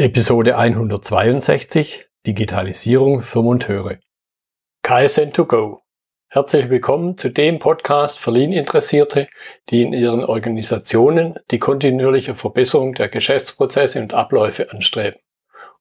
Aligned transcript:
Episode 0.00 0.56
162 0.56 2.06
Digitalisierung 2.26 3.20
für 3.20 3.42
Monteure. 3.42 3.98
KSN2Go. 4.82 5.80
Herzlich 6.28 6.70
willkommen 6.70 7.18
zu 7.18 7.28
dem 7.28 7.58
Podcast 7.58 8.18
für 8.18 8.30
Lean-Interessierte, 8.30 9.28
die 9.68 9.82
in 9.82 9.92
ihren 9.92 10.24
Organisationen 10.24 11.38
die 11.50 11.58
kontinuierliche 11.58 12.34
Verbesserung 12.34 12.94
der 12.94 13.10
Geschäftsprozesse 13.10 14.00
und 14.00 14.14
Abläufe 14.14 14.72
anstreben, 14.72 15.20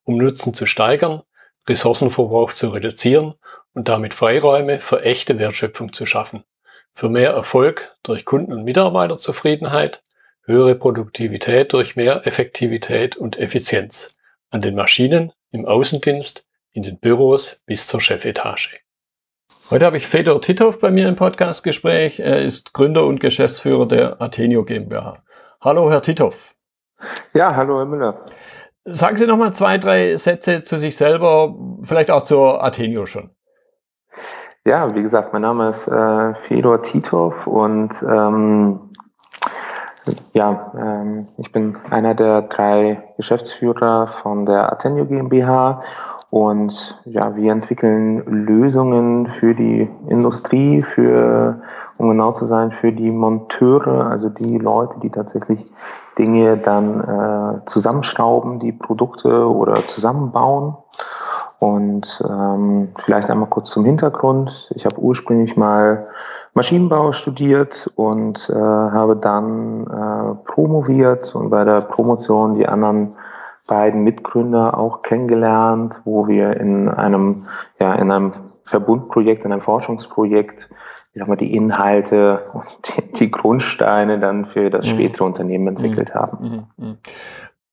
um 0.03 0.17
Nutzen 0.17 0.53
zu 0.53 0.65
steigern, 0.65 1.21
Ressourcenverbrauch 1.69 2.51
zu 2.51 2.71
reduzieren 2.71 3.35
und 3.73 3.87
damit 3.87 4.13
Freiräume 4.13 4.81
für 4.81 5.01
echte 5.01 5.39
Wertschöpfung 5.39 5.93
zu 5.93 6.05
schaffen, 6.05 6.43
für 6.93 7.07
mehr 7.07 7.31
Erfolg 7.31 7.95
durch 8.03 8.25
Kunden- 8.25 8.51
und 8.51 8.65
Mitarbeiterzufriedenheit 8.65 10.03
höhere 10.49 10.73
Produktivität 10.73 11.71
durch 11.73 11.95
mehr 11.95 12.25
Effektivität 12.25 13.15
und 13.15 13.37
Effizienz 13.37 14.17
an 14.49 14.61
den 14.61 14.73
Maschinen, 14.73 15.31
im 15.51 15.65
Außendienst, 15.65 16.47
in 16.71 16.81
den 16.81 16.99
Büros 16.99 17.61
bis 17.67 17.85
zur 17.85 18.01
Chefetage. 18.01 18.79
Heute 19.69 19.85
habe 19.85 19.97
ich 19.97 20.07
Fedor 20.07 20.41
Titov 20.41 20.79
bei 20.79 20.89
mir 20.89 21.07
im 21.07 21.15
Podcastgespräch. 21.15 22.19
Er 22.19 22.41
ist 22.41 22.73
Gründer 22.73 23.05
und 23.05 23.19
Geschäftsführer 23.19 23.87
der 23.87 24.19
Athenio 24.19 24.65
GmbH. 24.65 25.21
Hallo, 25.61 25.91
Herr 25.91 26.01
Titov. 26.01 26.55
Ja, 27.35 27.55
hallo, 27.55 27.77
Herr 27.77 27.85
Müller. 27.85 28.25
Sagen 28.85 29.17
Sie 29.17 29.27
noch 29.27 29.37
mal 29.37 29.53
zwei, 29.53 29.77
drei 29.77 30.17
Sätze 30.17 30.63
zu 30.63 30.79
sich 30.79 30.97
selber, 30.97 31.55
vielleicht 31.83 32.09
auch 32.09 32.23
zur 32.23 32.63
Athenio 32.63 33.05
schon. 33.05 33.29
Ja, 34.65 34.95
wie 34.95 35.03
gesagt, 35.03 35.31
mein 35.31 35.43
Name 35.43 35.69
ist 35.69 35.87
äh, 35.87 36.33
Fedor 36.33 36.81
Titov 36.81 37.45
und 37.45 37.91
ähm, 38.01 38.88
ja, 40.33 40.71
ähm, 40.77 41.27
ich 41.37 41.51
bin 41.51 41.77
einer 41.89 42.13
der 42.15 42.43
drei 42.43 43.03
Geschäftsführer 43.17 44.07
von 44.07 44.45
der 44.45 44.71
Atenio 44.71 45.05
GmbH 45.05 45.81
und 46.31 46.99
ja, 47.05 47.35
wir 47.35 47.51
entwickeln 47.51 48.23
Lösungen 48.45 49.25
für 49.25 49.55
die 49.55 49.89
Industrie, 50.07 50.83
für, 50.83 51.61
um 51.97 52.09
genau 52.09 52.33
zu 52.33 52.45
sein, 52.45 52.71
für 52.71 52.91
die 52.91 53.09
Monteure, 53.09 54.05
also 54.05 54.29
die 54.29 54.59
Leute, 54.59 54.93
die 55.01 55.09
tatsächlich 55.09 55.65
Dinge 56.19 56.57
dann 56.57 57.01
äh, 57.01 57.65
zusammenschrauben, 57.65 58.59
die 58.59 58.73
Produkte 58.73 59.49
oder 59.49 59.75
zusammenbauen. 59.87 60.77
Und 61.59 62.23
ähm, 62.29 62.89
vielleicht 62.95 63.29
einmal 63.29 63.49
kurz 63.49 63.71
zum 63.71 63.83
Hintergrund. 63.83 64.71
Ich 64.75 64.85
habe 64.85 64.99
ursprünglich 64.99 65.57
mal 65.57 66.07
Maschinenbau 66.59 67.13
studiert 67.13 67.89
und 67.95 68.49
äh, 68.49 68.53
habe 68.53 69.15
dann 69.15 69.87
äh, 69.87 70.35
promoviert 70.45 71.33
und 71.33 71.49
bei 71.51 71.63
der 71.63 71.79
Promotion 71.79 72.55
die 72.55 72.67
anderen 72.67 73.15
beiden 73.69 74.03
Mitgründer 74.03 74.77
auch 74.77 75.01
kennengelernt, 75.01 76.01
wo 76.03 76.27
wir 76.27 76.57
in 76.57 76.89
einem, 76.89 77.45
ja, 77.79 77.93
in 77.93 78.11
einem 78.11 78.33
Verbundprojekt, 78.65 79.45
in 79.45 79.53
einem 79.53 79.61
Forschungsprojekt, 79.61 80.67
ich 81.13 81.19
sag 81.19 81.29
mal, 81.29 81.37
die 81.37 81.55
Inhalte 81.55 82.41
und 82.53 82.65
die, 82.87 83.19
die 83.19 83.31
Grundsteine 83.31 84.19
dann 84.19 84.47
für 84.47 84.69
das 84.69 84.85
mhm. 84.85 84.89
spätere 84.89 85.23
Unternehmen 85.23 85.67
entwickelt 85.69 86.09
mhm. 86.09 86.19
haben. 86.19 86.67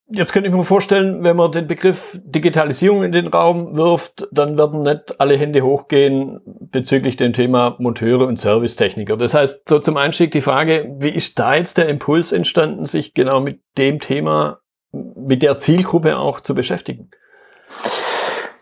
Jetzt 0.09 0.33
könnte 0.33 0.49
ich 0.49 0.55
mir 0.55 0.63
vorstellen, 0.63 1.25
wenn 1.25 1.37
man 1.37 1.51
den 1.51 1.67
Begriff 1.67 2.21
Digitalisierung 2.23 3.03
in 3.03 3.11
den 3.11 3.27
Raum 3.27 3.77
wirft, 3.77 4.29
dann 4.31 4.57
werden 4.57 4.81
nicht 4.81 5.21
alle 5.21 5.37
Hände 5.37 5.63
hochgehen 5.63 6.41
bezüglich 6.45 7.17
dem 7.17 7.33
Thema 7.33 7.75
Monteure 7.81 8.29
und 8.29 8.39
Servicetechniker. 8.39 9.17
Das 9.17 9.35
heißt, 9.35 9.69
so 9.69 9.81
zum 9.81 9.97
Einstieg 9.97 10.31
die 10.31 10.43
Frage, 10.43 10.95
wie 10.99 11.09
ist 11.09 11.41
da 11.41 11.57
jetzt 11.57 11.77
der 11.77 11.89
Impuls 11.89 12.31
entstanden, 12.31 12.87
sich 12.87 13.15
genau 13.15 13.41
mit 13.41 13.61
dem 13.79 13.99
Thema, 13.99 14.61
mit 14.93 15.43
der 15.43 15.59
Zielgruppe 15.59 16.17
auch 16.19 16.39
zu 16.39 16.55
beschäftigen? 16.55 17.11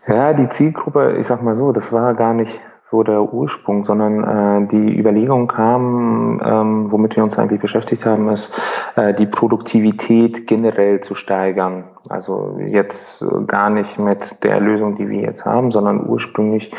Ja, 0.07 0.33
die 0.33 0.49
Zielgruppe, 0.49 1.17
ich 1.19 1.27
sag 1.27 1.43
mal 1.43 1.55
so, 1.55 1.71
das 1.71 1.91
war 1.91 2.15
gar 2.15 2.33
nicht 2.33 2.59
so 2.91 3.03
der 3.03 3.33
Ursprung, 3.33 3.83
sondern 3.83 4.23
äh, 4.23 4.67
die 4.67 4.97
Überlegung 4.97 5.47
kam, 5.47 6.41
ähm, 6.43 6.91
womit 6.91 7.15
wir 7.15 7.23
uns 7.23 7.37
eigentlich 7.37 7.61
beschäftigt 7.61 8.05
haben, 8.05 8.29
ist, 8.29 8.53
äh, 8.95 9.13
die 9.13 9.25
Produktivität 9.25 10.45
generell 10.45 11.01
zu 11.01 11.15
steigern. 11.15 11.85
Also 12.09 12.57
jetzt 12.59 13.25
gar 13.47 13.71
nicht 13.71 13.99
mit 13.99 14.43
der 14.43 14.59
Lösung, 14.59 14.95
die 14.95 15.09
wir 15.09 15.21
jetzt 15.21 15.45
haben, 15.45 15.71
sondern 15.71 16.07
ursprünglich 16.07 16.71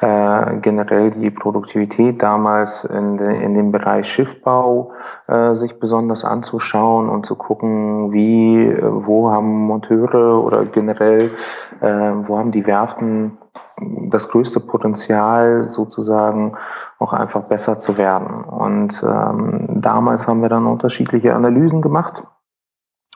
äh, 0.00 0.56
generell 0.62 1.10
die 1.10 1.30
Produktivität 1.30 2.22
damals 2.22 2.84
in, 2.84 3.16
de, 3.16 3.42
in 3.42 3.54
dem 3.54 3.72
Bereich 3.72 4.06
Schiffbau 4.06 4.92
äh, 5.26 5.54
sich 5.54 5.80
besonders 5.80 6.24
anzuschauen 6.24 7.08
und 7.08 7.26
zu 7.26 7.34
gucken, 7.34 8.12
wie, 8.12 8.66
äh, 8.66 8.80
wo 8.82 9.30
haben 9.30 9.66
Monteure 9.66 10.44
oder 10.44 10.64
generell, 10.66 11.24
äh, 11.24 11.67
wo 11.80 12.38
haben 12.38 12.52
die 12.52 12.66
Werften 12.66 13.38
das 14.10 14.28
größte 14.28 14.60
Potenzial 14.60 15.68
sozusagen 15.68 16.56
auch 16.98 17.12
einfach 17.12 17.48
besser 17.48 17.78
zu 17.78 17.96
werden. 17.96 18.44
Und 18.44 19.02
ähm, 19.02 19.80
damals 19.80 20.26
haben 20.26 20.42
wir 20.42 20.48
dann 20.48 20.66
unterschiedliche 20.66 21.34
Analysen 21.34 21.82
gemacht 21.82 22.24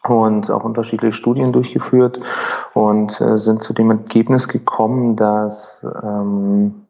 und 0.06 0.50
auch 0.50 0.64
unterschiedliche 0.64 1.12
Studien 1.12 1.52
durchgeführt 1.52 2.20
und 2.74 3.20
äh, 3.20 3.36
sind 3.38 3.62
zu 3.62 3.72
dem 3.72 3.90
Ergebnis 3.90 4.48
gekommen, 4.48 5.16
dass 5.16 5.86
ähm, 6.02 6.82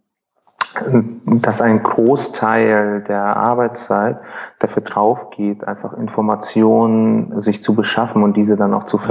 dass 1.27 1.61
ein 1.61 1.83
Großteil 1.83 3.05
der 3.07 3.37
Arbeitszeit 3.37 4.19
dafür 4.59 4.83
drauf 4.83 5.31
geht, 5.31 5.69
einfach 5.69 5.93
Informationen 5.93 7.41
sich 7.43 7.63
zu 7.63 7.75
beschaffen 7.75 8.23
und 8.23 8.37
diese 8.37 8.57
dann 8.57 8.73
auch 8.73 8.87
zu 8.87 8.97
mhm. 8.97 9.03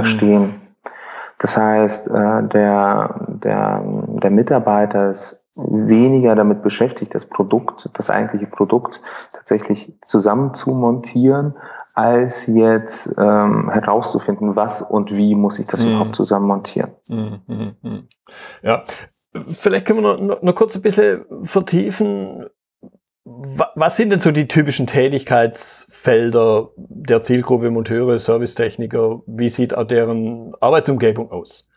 Das 1.42 1.56
heißt, 1.56 2.06
äh, 2.08 2.42
der, 2.44 3.26
der, 3.28 3.82
der 3.84 4.30
Mitarbeiter 4.30 5.10
ist 5.10 5.44
weniger 5.56 6.36
damit 6.36 6.62
beschäftigt, 6.62 7.14
das 7.14 7.26
Produkt, 7.26 7.90
das 7.94 8.10
eigentliche 8.10 8.46
Produkt 8.46 9.00
tatsächlich 9.32 9.92
zusammen 10.02 10.54
zu 10.54 10.70
montieren, 10.70 11.54
als 11.94 12.46
jetzt 12.46 13.12
ähm, 13.18 13.68
herauszufinden, 13.70 14.54
was 14.54 14.80
und 14.82 15.12
wie 15.12 15.34
muss 15.34 15.58
ich 15.58 15.66
das 15.66 15.82
mhm. 15.82 15.90
überhaupt 15.90 16.14
zusammen 16.14 16.46
montieren. 16.46 16.92
Mhm, 17.08 17.40
mhm, 17.48 17.72
mhm. 17.82 18.08
Ja, 18.62 18.84
vielleicht 19.48 19.84
können 19.84 20.02
wir 20.02 20.16
noch, 20.16 20.42
noch 20.42 20.54
kurz 20.54 20.76
ein 20.76 20.82
bisschen 20.82 21.24
vertiefen, 21.42 22.46
was 23.24 23.96
sind 23.96 24.10
denn 24.10 24.20
so 24.20 24.30
die 24.30 24.48
typischen 24.48 24.86
Tätigkeitsfelder 26.02 26.70
der 26.76 27.22
Zielgruppe 27.22 27.70
Monteure, 27.70 28.18
Servicetechniker? 28.18 29.20
Wie 29.26 29.48
sieht 29.48 29.72
deren 29.90 30.54
Arbeitsumgebung 30.60 31.30
aus? 31.30 31.68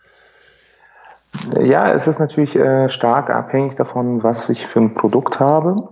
Ja, 1.62 1.92
es 1.92 2.08
ist 2.08 2.20
natürlich 2.20 2.56
äh, 2.56 2.90
stark 2.90 3.30
abhängig 3.30 3.76
davon, 3.76 4.24
was 4.24 4.50
ich 4.50 4.66
für 4.66 4.80
ein 4.80 4.96
Produkt 4.96 5.40
habe. 5.40 5.90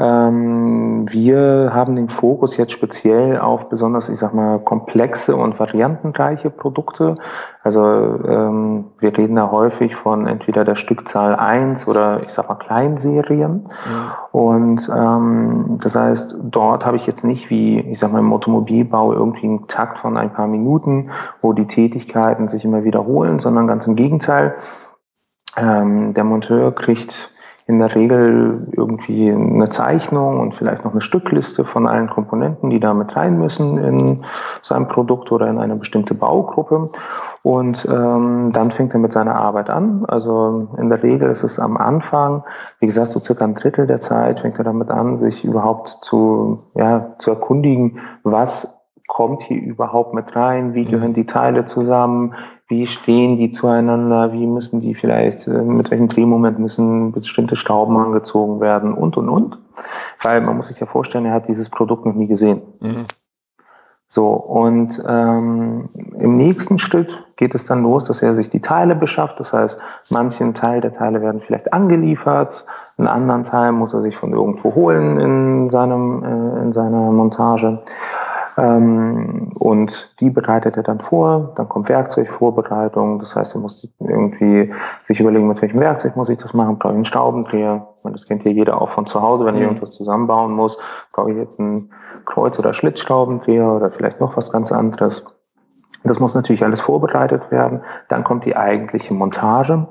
Ähm, 0.00 1.04
wir 1.10 1.72
haben 1.74 1.94
den 1.94 2.08
Fokus 2.08 2.56
jetzt 2.56 2.72
speziell 2.72 3.38
auf 3.38 3.68
besonders, 3.68 4.08
ich 4.08 4.18
sag 4.18 4.32
mal, 4.32 4.58
komplexe 4.58 5.36
und 5.36 5.60
variantenreiche 5.60 6.48
Produkte. 6.48 7.16
Also 7.62 7.84
ähm, 7.84 8.86
wir 8.98 9.16
reden 9.16 9.36
da 9.36 9.50
häufig 9.50 9.96
von 9.96 10.26
entweder 10.26 10.64
der 10.64 10.76
Stückzahl 10.76 11.36
1 11.36 11.86
oder 11.86 12.22
ich 12.22 12.30
sag 12.30 12.48
mal 12.48 12.54
Kleinserien. 12.54 13.52
Mhm. 13.52 13.68
Und 14.32 14.88
ähm, 14.88 15.78
das 15.82 15.94
heißt, 15.94 16.36
dort 16.44 16.86
habe 16.86 16.96
ich 16.96 17.06
jetzt 17.06 17.24
nicht 17.24 17.50
wie, 17.50 17.80
ich 17.80 17.98
sag 17.98 18.10
mal, 18.10 18.20
im 18.20 18.32
Automobilbau 18.32 19.12
irgendwie 19.12 19.48
einen 19.48 19.68
Takt 19.68 19.98
von 19.98 20.16
ein 20.16 20.32
paar 20.32 20.46
Minuten, 20.46 21.10
wo 21.42 21.52
die 21.52 21.66
Tätigkeiten 21.66 22.48
sich 22.48 22.64
immer 22.64 22.84
wiederholen, 22.84 23.38
sondern 23.38 23.66
ganz 23.66 23.86
im 23.86 23.96
Gegenteil. 23.96 24.54
Ähm, 25.58 26.14
der 26.14 26.24
Monteur 26.24 26.74
kriegt 26.74 27.30
in 27.70 27.78
der 27.78 27.94
Regel 27.94 28.68
irgendwie 28.72 29.30
eine 29.30 29.70
Zeichnung 29.70 30.40
und 30.40 30.56
vielleicht 30.56 30.84
noch 30.84 30.90
eine 30.90 31.02
Stückliste 31.02 31.64
von 31.64 31.86
allen 31.86 32.10
Komponenten, 32.10 32.68
die 32.68 32.80
da 32.80 32.94
mit 32.94 33.14
rein 33.14 33.38
müssen 33.38 33.78
in 33.78 34.24
sein 34.60 34.88
Produkt 34.88 35.30
oder 35.30 35.48
in 35.48 35.58
eine 35.60 35.76
bestimmte 35.76 36.14
Baugruppe. 36.14 36.90
Und 37.44 37.86
ähm, 37.88 38.50
dann 38.52 38.72
fängt 38.72 38.92
er 38.92 38.98
mit 38.98 39.12
seiner 39.12 39.36
Arbeit 39.36 39.70
an. 39.70 40.04
Also 40.04 40.68
in 40.78 40.88
der 40.88 41.00
Regel 41.04 41.30
ist 41.30 41.44
es 41.44 41.60
am 41.60 41.76
Anfang, 41.76 42.42
wie 42.80 42.86
gesagt, 42.86 43.12
so 43.12 43.20
circa 43.20 43.44
ein 43.44 43.54
Drittel 43.54 43.86
der 43.86 44.00
Zeit 44.00 44.40
fängt 44.40 44.58
er 44.58 44.64
damit 44.64 44.90
an, 44.90 45.16
sich 45.16 45.44
überhaupt 45.44 45.98
zu, 46.02 46.58
ja, 46.74 47.16
zu 47.20 47.30
erkundigen, 47.30 48.00
was 48.24 48.80
kommt 49.06 49.42
hier 49.42 49.62
überhaupt 49.62 50.12
mit 50.12 50.34
rein, 50.34 50.74
wie 50.74 50.84
gehören 50.84 51.14
die 51.14 51.26
Teile 51.26 51.66
zusammen, 51.66 52.34
wie 52.70 52.86
stehen 52.86 53.36
die 53.36 53.50
zueinander, 53.50 54.32
wie 54.32 54.46
müssen 54.46 54.80
die 54.80 54.94
vielleicht, 54.94 55.46
äh, 55.46 55.62
mit 55.62 55.90
welchem 55.90 56.08
Drehmoment 56.08 56.58
müssen 56.58 57.12
bestimmte 57.12 57.56
Schrauben 57.56 57.96
angezogen 57.96 58.60
werden 58.60 58.94
und, 58.94 59.16
und, 59.16 59.28
und. 59.28 59.58
Weil 60.22 60.40
man 60.40 60.56
muss 60.56 60.68
sich 60.68 60.78
ja 60.78 60.86
vorstellen, 60.86 61.26
er 61.26 61.32
hat 61.32 61.48
dieses 61.48 61.68
Produkt 61.68 62.06
noch 62.06 62.14
nie 62.14 62.28
gesehen. 62.28 62.62
Mhm. 62.80 63.00
So, 64.12 64.26
und 64.26 65.00
ähm, 65.08 65.88
im 66.18 66.34
nächsten 66.34 66.80
Schritt 66.80 67.08
geht 67.36 67.54
es 67.54 67.66
dann 67.66 67.82
los, 67.82 68.04
dass 68.04 68.22
er 68.22 68.34
sich 68.34 68.50
die 68.50 68.60
Teile 68.60 68.96
beschafft. 68.96 69.38
Das 69.38 69.52
heißt, 69.52 69.78
manchen 70.10 70.54
Teil 70.54 70.80
der 70.80 70.92
Teile 70.92 71.22
werden 71.22 71.40
vielleicht 71.44 71.72
angeliefert, 71.72 72.64
einen 72.98 73.08
anderen 73.08 73.44
Teil 73.44 73.72
muss 73.72 73.94
er 73.94 74.02
sich 74.02 74.16
von 74.16 74.32
irgendwo 74.32 74.74
holen 74.74 75.18
in, 75.18 75.70
seinem, 75.70 76.24
äh, 76.24 76.62
in 76.62 76.72
seiner 76.72 77.10
Montage. 77.12 77.82
Ähm, 78.56 79.52
und 79.54 80.14
die 80.20 80.30
bereitet 80.30 80.76
er 80.76 80.82
dann 80.82 81.00
vor, 81.00 81.52
dann 81.56 81.68
kommt 81.68 81.88
Werkzeugvorbereitung, 81.88 83.18
das 83.18 83.36
heißt, 83.36 83.54
er 83.54 83.60
muss 83.60 83.86
irgendwie 83.98 84.72
sich 85.06 85.20
überlegen, 85.20 85.48
mit 85.48 85.60
welchem 85.62 85.80
Werkzeug 85.80 86.16
muss 86.16 86.28
ich 86.28 86.38
das 86.38 86.52
machen, 86.54 86.78
brauche 86.78 86.92
ich 86.92 86.96
einen 86.96 87.04
Schraubendreher, 87.04 87.86
das 88.04 88.24
kennt 88.26 88.44
ja 88.44 88.52
jeder 88.52 88.80
auch 88.80 88.90
von 88.90 89.06
zu 89.06 89.20
Hause, 89.20 89.44
wenn 89.44 89.54
ich 89.54 89.60
mhm. 89.60 89.68
irgendwas 89.68 89.92
zusammenbauen 89.92 90.52
muss, 90.52 90.78
brauche 91.12 91.30
ich 91.30 91.36
jetzt 91.36 91.60
einen 91.60 91.90
Kreuz- 92.24 92.58
oder 92.58 92.72
Schlitzschraubendreher 92.72 93.66
oder 93.72 93.90
vielleicht 93.90 94.20
noch 94.20 94.36
was 94.36 94.50
ganz 94.50 94.72
anderes. 94.72 95.24
Das 96.02 96.18
muss 96.18 96.34
natürlich 96.34 96.64
alles 96.64 96.80
vorbereitet 96.80 97.50
werden. 97.50 97.82
Dann 98.08 98.24
kommt 98.24 98.46
die 98.46 98.56
eigentliche 98.56 99.12
Montage. 99.12 99.86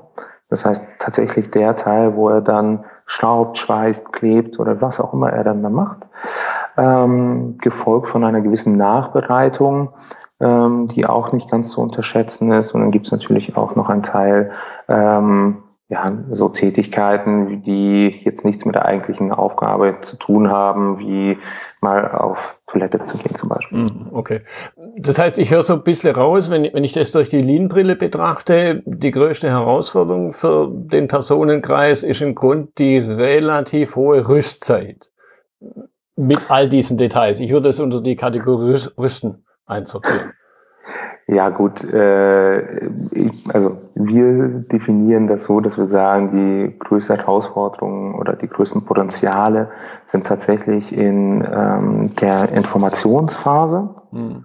Das 0.48 0.64
heißt 0.64 0.84
tatsächlich 0.98 1.50
der 1.52 1.76
Teil, 1.76 2.16
wo 2.16 2.28
er 2.28 2.40
dann 2.40 2.84
schraubt, 3.06 3.56
schweißt, 3.58 4.12
klebt 4.12 4.58
oder 4.58 4.80
was 4.80 4.98
auch 4.98 5.14
immer 5.14 5.30
er 5.30 5.44
dann 5.44 5.62
da 5.62 5.70
macht. 5.70 5.98
Ähm, 6.80 7.58
gefolgt 7.58 8.08
von 8.08 8.24
einer 8.24 8.40
gewissen 8.40 8.78
Nachbereitung, 8.78 9.90
ähm, 10.40 10.88
die 10.88 11.04
auch 11.04 11.30
nicht 11.30 11.50
ganz 11.50 11.72
zu 11.72 11.82
unterschätzen 11.82 12.50
ist. 12.52 12.72
Und 12.72 12.80
dann 12.80 12.90
gibt 12.90 13.04
es 13.04 13.12
natürlich 13.12 13.54
auch 13.54 13.76
noch 13.76 13.90
einen 13.90 14.02
Teil, 14.02 14.50
ähm, 14.88 15.58
ja, 15.90 16.16
so 16.30 16.48
Tätigkeiten, 16.48 17.62
die 17.64 18.20
jetzt 18.24 18.46
nichts 18.46 18.64
mit 18.64 18.76
der 18.76 18.86
eigentlichen 18.86 19.30
Aufgabe 19.30 19.98
zu 20.00 20.16
tun 20.16 20.50
haben, 20.50 20.98
wie 21.00 21.36
mal 21.82 22.12
auf 22.12 22.60
Toilette 22.68 23.02
zu 23.02 23.18
gehen 23.18 23.34
zum 23.34 23.50
Beispiel. 23.50 23.78
Mhm, 23.80 24.08
okay. 24.12 24.40
Das 24.96 25.18
heißt, 25.18 25.38
ich 25.38 25.50
höre 25.50 25.64
so 25.64 25.74
ein 25.74 25.82
bisschen 25.82 26.14
raus, 26.14 26.48
wenn 26.48 26.64
ich, 26.64 26.72
wenn 26.72 26.84
ich 26.84 26.94
das 26.94 27.10
durch 27.10 27.28
die 27.28 27.42
Lean-Brille 27.42 27.96
betrachte, 27.96 28.82
die 28.86 29.10
größte 29.10 29.50
Herausforderung 29.50 30.32
für 30.32 30.70
den 30.72 31.08
Personenkreis 31.08 32.04
ist 32.04 32.22
im 32.22 32.34
Grund 32.34 32.78
die 32.78 32.96
relativ 32.96 33.96
hohe 33.96 34.26
Rüstzeit. 34.28 35.10
Mit 36.20 36.50
all 36.50 36.68
diesen 36.68 36.98
Details. 36.98 37.40
Ich 37.40 37.50
würde 37.50 37.68
es 37.70 37.80
unter 37.80 38.00
die 38.00 38.16
Kategorie 38.16 38.78
Rüsten 38.98 39.44
einsortieren. 39.66 40.32
Ja 41.32 41.48
gut, 41.48 41.84
äh, 41.84 42.86
ich, 43.12 43.54
also 43.54 43.76
wir 43.94 44.48
definieren 44.72 45.28
das 45.28 45.44
so, 45.44 45.60
dass 45.60 45.78
wir 45.78 45.86
sagen, 45.86 46.32
die 46.32 46.76
größten 46.76 47.16
Herausforderungen 47.16 48.16
oder 48.16 48.34
die 48.34 48.48
größten 48.48 48.84
Potenziale 48.84 49.70
sind 50.06 50.26
tatsächlich 50.26 50.92
in 50.92 51.46
ähm, 51.48 52.10
der 52.20 52.50
Informationsphase. 52.50 53.94
Mhm. 54.10 54.44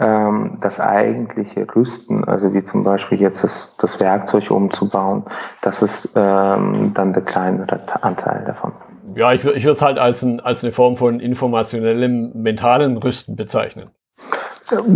Ähm, 0.00 0.56
das 0.62 0.80
eigentliche 0.80 1.66
Rüsten, 1.76 2.24
also 2.24 2.54
wie 2.54 2.64
zum 2.64 2.82
Beispiel 2.82 3.20
jetzt 3.20 3.44
das, 3.44 3.76
das 3.78 4.00
Werkzeug 4.00 4.50
umzubauen, 4.50 5.24
das 5.60 5.82
ist 5.82 6.10
ähm, 6.16 6.92
dann 6.94 7.12
der 7.12 7.22
kleinere 7.22 7.78
Anteil 8.02 8.42
davon. 8.46 8.72
Ja, 9.14 9.34
ich, 9.34 9.44
ich 9.44 9.64
würde 9.64 9.76
es 9.76 9.82
halt 9.82 9.98
als, 9.98 10.22
ein, 10.22 10.40
als 10.40 10.64
eine 10.64 10.72
Form 10.72 10.96
von 10.96 11.20
informationellem, 11.20 12.32
mentalen 12.34 12.96
Rüsten 12.96 13.36
bezeichnen. 13.36 13.90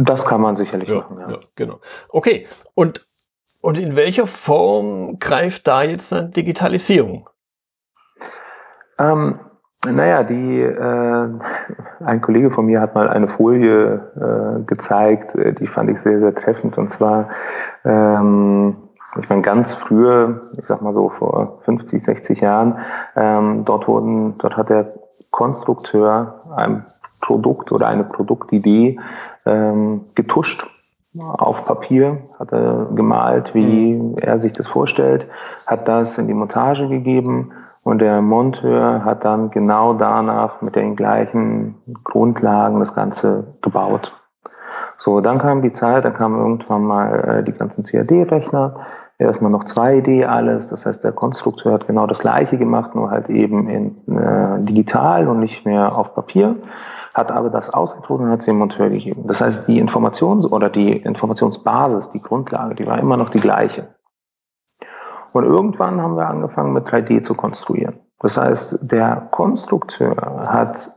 Das 0.05 0.25
kann 0.25 0.41
man 0.41 0.57
sicherlich 0.57 0.89
ja, 0.89 0.95
machen, 0.97 1.19
ja. 1.21 1.33
ja. 1.33 1.39
Genau. 1.57 1.81
Okay. 2.09 2.47
Und, 2.73 3.05
und 3.61 3.77
in 3.77 3.97
welcher 3.97 4.27
Form 4.27 5.19
greift 5.19 5.67
da 5.67 5.83
jetzt 5.83 6.13
dann 6.13 6.31
Digitalisierung? 6.33 7.29
Ähm, 8.99 9.39
naja, 9.93 10.23
die, 10.23 10.61
äh, 10.61 11.29
ein 12.05 12.21
Kollege 12.21 12.51
von 12.51 12.67
mir 12.67 12.81
hat 12.81 12.95
mal 12.95 13.09
eine 13.09 13.29
Folie 13.29 14.01
äh, 14.17 14.63
gezeigt, 14.65 15.35
äh, 15.35 15.53
die 15.53 15.67
fand 15.67 15.91
ich 15.91 16.01
sehr, 16.01 16.21
sehr 16.21 16.35
treffend. 16.35 16.79
Und 16.79 16.91
zwar, 16.91 17.29
ähm, 17.85 18.77
ich 19.21 19.29
meine, 19.29 19.43
ganz 19.43 19.75
früher, 19.75 20.41
ich 20.59 20.67
sag 20.67 20.83
mal 20.83 20.95
so 20.95 21.11
vor 21.11 21.61
50, 21.65 22.05
60 22.05 22.41
Jahren, 22.41 22.79
ähm, 23.17 23.65
dort 23.65 23.87
wurden, 23.87 24.37
dort 24.39 24.57
hat 24.57 24.71
der 24.71 24.89
Konstrukteur 25.31 26.41
ein 26.57 26.85
Produkt 27.21 27.73
oder 27.73 27.89
eine 27.89 28.05
Produktidee 28.05 28.99
ähm, 29.47 30.03
getuscht 30.15 30.65
auf 31.19 31.65
Papier, 31.65 32.19
hat 32.39 32.53
er 32.53 32.87
gemalt, 32.95 33.55
wie 33.55 33.95
mhm. 33.95 34.17
er 34.21 34.41
sich 34.41 34.53
das 34.53 34.67
vorstellt, 34.67 35.27
hat 35.67 35.87
das 35.87 36.19
in 36.19 36.27
die 36.27 36.35
Montage 36.35 36.89
gegeben 36.89 37.53
und 37.85 38.01
der 38.01 38.21
Monteur 38.23 39.05
hat 39.05 39.25
dann 39.25 39.51
genau 39.51 39.95
danach 39.95 40.61
mit 40.63 40.75
den 40.75 40.97
gleichen 40.97 41.77
Grundlagen 42.03 42.81
das 42.81 42.95
Ganze 42.95 43.45
gebaut. 43.63 44.13
So, 44.99 45.21
dann 45.21 45.39
kam 45.39 45.63
die 45.63 45.73
Zeit, 45.73 46.05
dann 46.05 46.15
kamen 46.15 46.41
irgendwann 46.41 46.85
mal 46.85 47.21
äh, 47.21 47.43
die 47.45 47.53
ganzen 47.53 47.85
CAD-Rechner, 47.85 48.75
erstmal 49.19 49.53
noch 49.53 49.65
2D 49.65 50.25
alles, 50.25 50.69
das 50.69 50.87
heißt 50.87 51.05
der 51.05 51.13
Konstrukteur 51.13 51.75
hat 51.75 51.87
genau 51.87 52.07
das 52.07 52.19
gleiche 52.19 52.59
gemacht, 52.59 52.95
nur 52.95 53.11
halt 53.11 53.29
eben 53.29 53.69
in 53.69 54.17
äh, 54.17 54.65
digital 54.65 55.29
und 55.29 55.41
nicht 55.41 55.65
mehr 55.65 55.97
auf 55.97 56.15
Papier 56.15 56.57
hat 57.15 57.31
aber 57.31 57.51
das 57.51 57.73
ausgedruckt 57.73 58.21
und 58.21 58.31
hat 58.31 58.41
es 58.41 58.47
dem 58.47 58.59
Monteur 58.59 58.91
gegeben. 58.91 59.25
Das 59.27 59.41
heißt, 59.41 59.69
die 59.69 59.83
Informations- 59.83 60.51
oder 60.51 60.71
die 60.71 60.93
Informationsbasis, 60.93 62.11
die 62.11 62.23
Grundlage, 62.23 62.75
die 62.75 62.87
war 62.87 62.99
immer 62.99 63.17
noch 63.17 63.31
die 63.31 63.41
gleiche. 63.41 63.89
Und 65.35 65.45
irgendwann 65.45 66.01
haben 66.01 66.17
wir 66.17 66.29
angefangen 66.29 66.73
mit 66.73 66.87
3D 66.87 67.23
zu 67.23 67.35
konstruieren. 67.35 67.99
Das 68.21 68.37
heißt, 68.37 68.79
der 68.81 69.29
Konstrukteur 69.33 70.17
hat, 70.49 70.91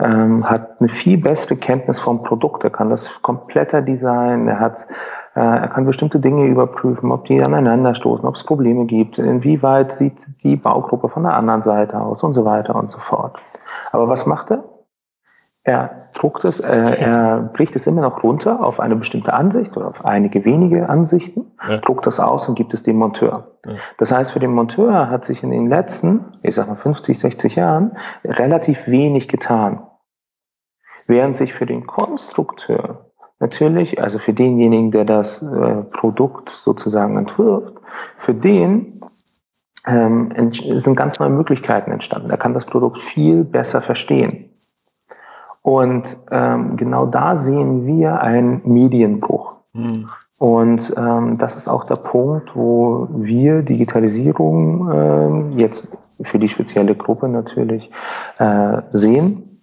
ähm, 0.00 0.42
hat 0.48 0.80
eine 0.80 0.88
viel 0.88 1.18
bessere 1.20 1.56
Kenntnis 1.56 1.98
vom 1.98 2.22
Produkt. 2.22 2.64
Er 2.64 2.70
kann 2.70 2.90
das 2.90 3.08
kompletter 3.22 3.82
designen. 3.82 4.48
Er 4.48 4.58
hat, 4.58 4.86
äh, 5.34 5.40
er 5.40 5.68
kann 5.68 5.84
bestimmte 5.84 6.18
Dinge 6.18 6.46
überprüfen, 6.46 7.12
ob 7.12 7.26
die 7.26 7.40
aneinander 7.42 7.94
stoßen, 7.94 8.26
ob 8.26 8.36
es 8.36 8.44
Probleme 8.44 8.86
gibt, 8.86 9.18
inwieweit 9.18 9.92
sieht 9.92 10.16
die 10.42 10.56
Baugruppe 10.56 11.08
von 11.08 11.22
der 11.22 11.34
anderen 11.34 11.62
Seite 11.62 12.00
aus 12.00 12.22
und 12.22 12.32
so 12.32 12.44
weiter 12.44 12.74
und 12.74 12.90
so 12.90 12.98
fort. 12.98 13.38
Aber 13.92 14.08
was 14.08 14.26
macht 14.26 14.50
er? 14.50 14.64
Er 15.66 15.96
druckt 16.14 16.44
es, 16.44 16.60
äh, 16.60 16.96
er 17.00 17.50
bricht 17.52 17.74
es 17.74 17.88
immer 17.88 18.02
noch 18.02 18.22
runter 18.22 18.64
auf 18.64 18.78
eine 18.78 18.94
bestimmte 18.94 19.34
Ansicht 19.34 19.76
oder 19.76 19.88
auf 19.88 20.04
einige 20.04 20.44
wenige 20.44 20.88
Ansichten, 20.88 21.50
ja. 21.68 21.78
druckt 21.78 22.06
das 22.06 22.20
aus 22.20 22.48
und 22.48 22.54
gibt 22.54 22.72
es 22.72 22.84
dem 22.84 22.98
Monteur. 22.98 23.58
Ja. 23.66 23.72
Das 23.98 24.12
heißt, 24.12 24.30
für 24.30 24.38
den 24.38 24.52
Monteur 24.52 25.10
hat 25.10 25.24
sich 25.24 25.42
in 25.42 25.50
den 25.50 25.68
letzten, 25.68 26.26
ich 26.44 26.54
sag 26.54 26.68
mal 26.68 26.76
50, 26.76 27.18
60 27.18 27.56
Jahren 27.56 27.96
relativ 28.24 28.86
wenig 28.86 29.26
getan. 29.26 29.82
Während 31.08 31.36
sich 31.36 31.52
für 31.52 31.66
den 31.66 31.84
Konstrukteur 31.84 33.10
natürlich, 33.40 34.00
also 34.00 34.20
für 34.20 34.32
denjenigen, 34.32 34.92
der 34.92 35.04
das 35.04 35.42
äh, 35.42 35.82
Produkt 35.98 36.50
sozusagen 36.62 37.18
entwirft, 37.18 37.74
für 38.18 38.34
den 38.34 39.00
ähm, 39.84 40.52
sind 40.52 40.94
ganz 40.94 41.18
neue 41.18 41.30
Möglichkeiten 41.30 41.90
entstanden. 41.90 42.30
Er 42.30 42.38
kann 42.38 42.54
das 42.54 42.66
Produkt 42.66 42.98
viel 42.98 43.42
besser 43.42 43.82
verstehen. 43.82 44.52
Und 45.66 46.16
ähm, 46.30 46.76
genau 46.76 47.06
da 47.06 47.36
sehen 47.36 47.86
wir 47.86 48.20
einen 48.20 48.60
Medienbruch. 48.62 49.58
Mhm. 49.72 50.08
Und 50.38 50.94
ähm, 50.96 51.36
das 51.38 51.56
ist 51.56 51.66
auch 51.66 51.82
der 51.82 51.96
Punkt, 51.96 52.54
wo 52.54 53.08
wir 53.10 53.62
Digitalisierung 53.62 54.88
ähm, 54.94 55.50
jetzt 55.58 55.98
für 56.22 56.38
die 56.38 56.48
spezielle 56.48 56.94
Gruppe 56.94 57.28
natürlich 57.28 57.90
äh, 58.38 58.80
sehen. 58.92 59.58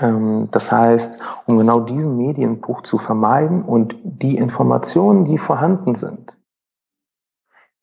Ähm, 0.00 0.48
das 0.50 0.72
heißt, 0.72 1.22
um 1.46 1.56
genau 1.56 1.78
diesen 1.78 2.16
Medienbruch 2.16 2.82
zu 2.82 2.98
vermeiden 2.98 3.62
und 3.62 3.94
die 4.02 4.36
Informationen, 4.36 5.24
die 5.24 5.38
vorhanden 5.38 5.94
sind, 5.94 6.36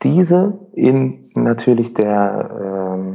diese 0.04 0.60
in 0.74 1.26
natürlich 1.36 1.94
der 1.94 2.98
ähm, 2.98 3.09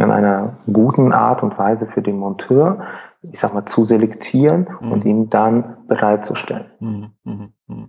in 0.00 0.10
einer 0.10 0.56
guten 0.72 1.12
Art 1.12 1.42
und 1.42 1.58
Weise 1.58 1.86
für 1.86 2.02
den 2.02 2.18
Monteur 2.18 2.86
ich 3.32 3.40
sag 3.40 3.54
mal, 3.54 3.66
zu 3.66 3.84
selektieren 3.84 4.68
mhm. 4.80 4.92
und 4.92 5.04
ihm 5.04 5.30
dann 5.30 5.76
bereitzustellen. 5.88 6.66
Mhm. 6.80 7.10
mhm. 7.24 7.52
Mhm. 7.66 7.88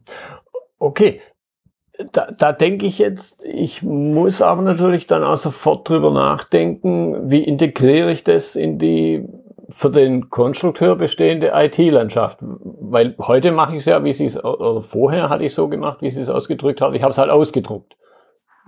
Okay. 0.80 1.22
Da, 2.12 2.30
da 2.30 2.52
denke 2.52 2.86
ich 2.86 3.00
jetzt, 3.00 3.44
ich 3.44 3.82
muss 3.82 4.44
aber 4.44 4.62
natürlich 4.62 5.08
dann 5.08 5.24
auch 5.24 5.36
sofort 5.36 5.90
drüber 5.90 6.12
nachdenken, 6.12 7.32
wie 7.32 7.44
integriere 7.44 8.12
ich 8.12 8.24
das 8.24 8.56
in 8.56 8.78
die 8.78 9.28
für 9.70 9.90
den 9.90 10.30
Konstrukteur 10.30 10.96
bestehende 10.96 11.52
IT-Landschaft. 11.56 12.38
Weil 12.42 13.16
heute 13.18 13.52
mache 13.52 13.74
ich 13.74 13.80
es 13.80 13.86
ja, 13.86 14.04
wie 14.04 14.14
sie 14.14 14.26
es, 14.26 14.42
oder 14.42 14.84
vorher 14.84 15.30
hatte 15.30 15.44
ich 15.44 15.56
so 15.56 15.68
gemacht, 15.70 16.02
wie 16.02 16.12
sie 16.12 16.22
es 16.22 16.30
ausgedrückt 16.30 16.82
hat. 16.82 16.94
Ich 16.94 17.02
habe 17.02 17.12
es 17.12 17.18
halt 17.18 17.32
ausgedruckt. 17.32 17.98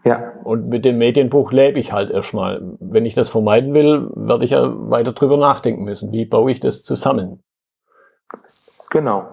Ja. 0.04 0.34
Und 0.44 0.68
mit 0.68 0.86
dem 0.86 0.98
Medienbuch 0.98 1.52
lebe 1.52 1.80
ich 1.80 1.92
halt 1.92 2.10
erstmal. 2.10 2.62
Wenn 2.80 3.06
ich 3.06 3.16
das 3.16 3.30
vermeiden 3.30 3.74
will, 3.74 4.10
werde 4.16 4.46
ich 4.46 4.52
ja 4.52 4.72
weiter 4.90 5.12
drüber 5.12 5.38
nachdenken 5.38 5.84
müssen. 5.84 6.12
Wie 6.12 6.26
baue 6.26 6.52
ich 6.52 6.60
das 6.60 6.84
zusammen? 6.84 7.44
Genau. 8.90 9.28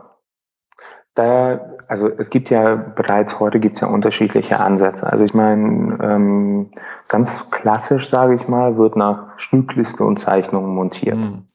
Da, 1.15 1.61
also 1.89 2.09
es 2.09 2.29
gibt 2.29 2.51
ja 2.51 2.75
bereits 2.75 3.41
heute 3.41 3.59
gibt 3.59 3.77
es 3.77 3.81
ja 3.81 3.89
unterschiedliche 3.89 4.61
Ansätze. 4.61 5.11
Also 5.11 5.25
ich 5.25 5.33
meine, 5.33 5.99
ähm, 6.03 6.71
ganz 7.09 7.51
klassisch, 7.51 8.11
sage 8.11 8.35
ich 8.35 8.49
mal, 8.49 8.77
wird 8.77 8.97
nach 8.97 9.39
Stückliste 9.39 10.05
und 10.05 10.19
Zeichnungen 10.19 10.75
montiert. 10.75 11.17
Mhm. 11.17 11.47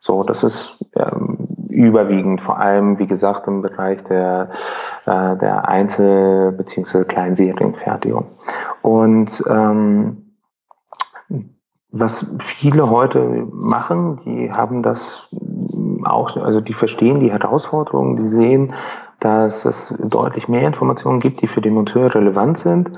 So, 0.00 0.22
das 0.22 0.42
ist 0.42 0.82
ähm, 0.96 1.36
überwiegend, 1.68 2.40
vor 2.40 2.58
allem, 2.58 2.98
wie 2.98 3.06
gesagt, 3.06 3.46
im 3.46 3.60
Bereich 3.60 4.02
der, 4.04 4.48
äh, 5.06 5.36
der 5.36 5.68
Einzel- 5.68 6.52
bzw. 6.52 7.04
Kleinserienfertigung. 7.04 8.26
Und 8.82 9.42
ähm, 9.48 10.30
was 11.92 12.36
viele 12.38 12.88
heute 12.88 13.48
machen, 13.52 14.20
die 14.24 14.52
haben 14.52 14.82
das 14.82 15.28
auch, 16.04 16.36
also 16.36 16.60
die 16.60 16.74
verstehen 16.74 17.20
die 17.20 17.32
Herausforderungen, 17.32 18.16
die 18.16 18.28
sehen, 18.28 18.74
dass 19.18 19.64
es 19.64 19.94
deutlich 19.98 20.48
mehr 20.48 20.66
Informationen 20.66 21.20
gibt, 21.20 21.42
die 21.42 21.46
für 21.46 21.60
den 21.60 21.74
Monteur 21.74 22.14
relevant 22.14 22.58
sind. 22.58 22.90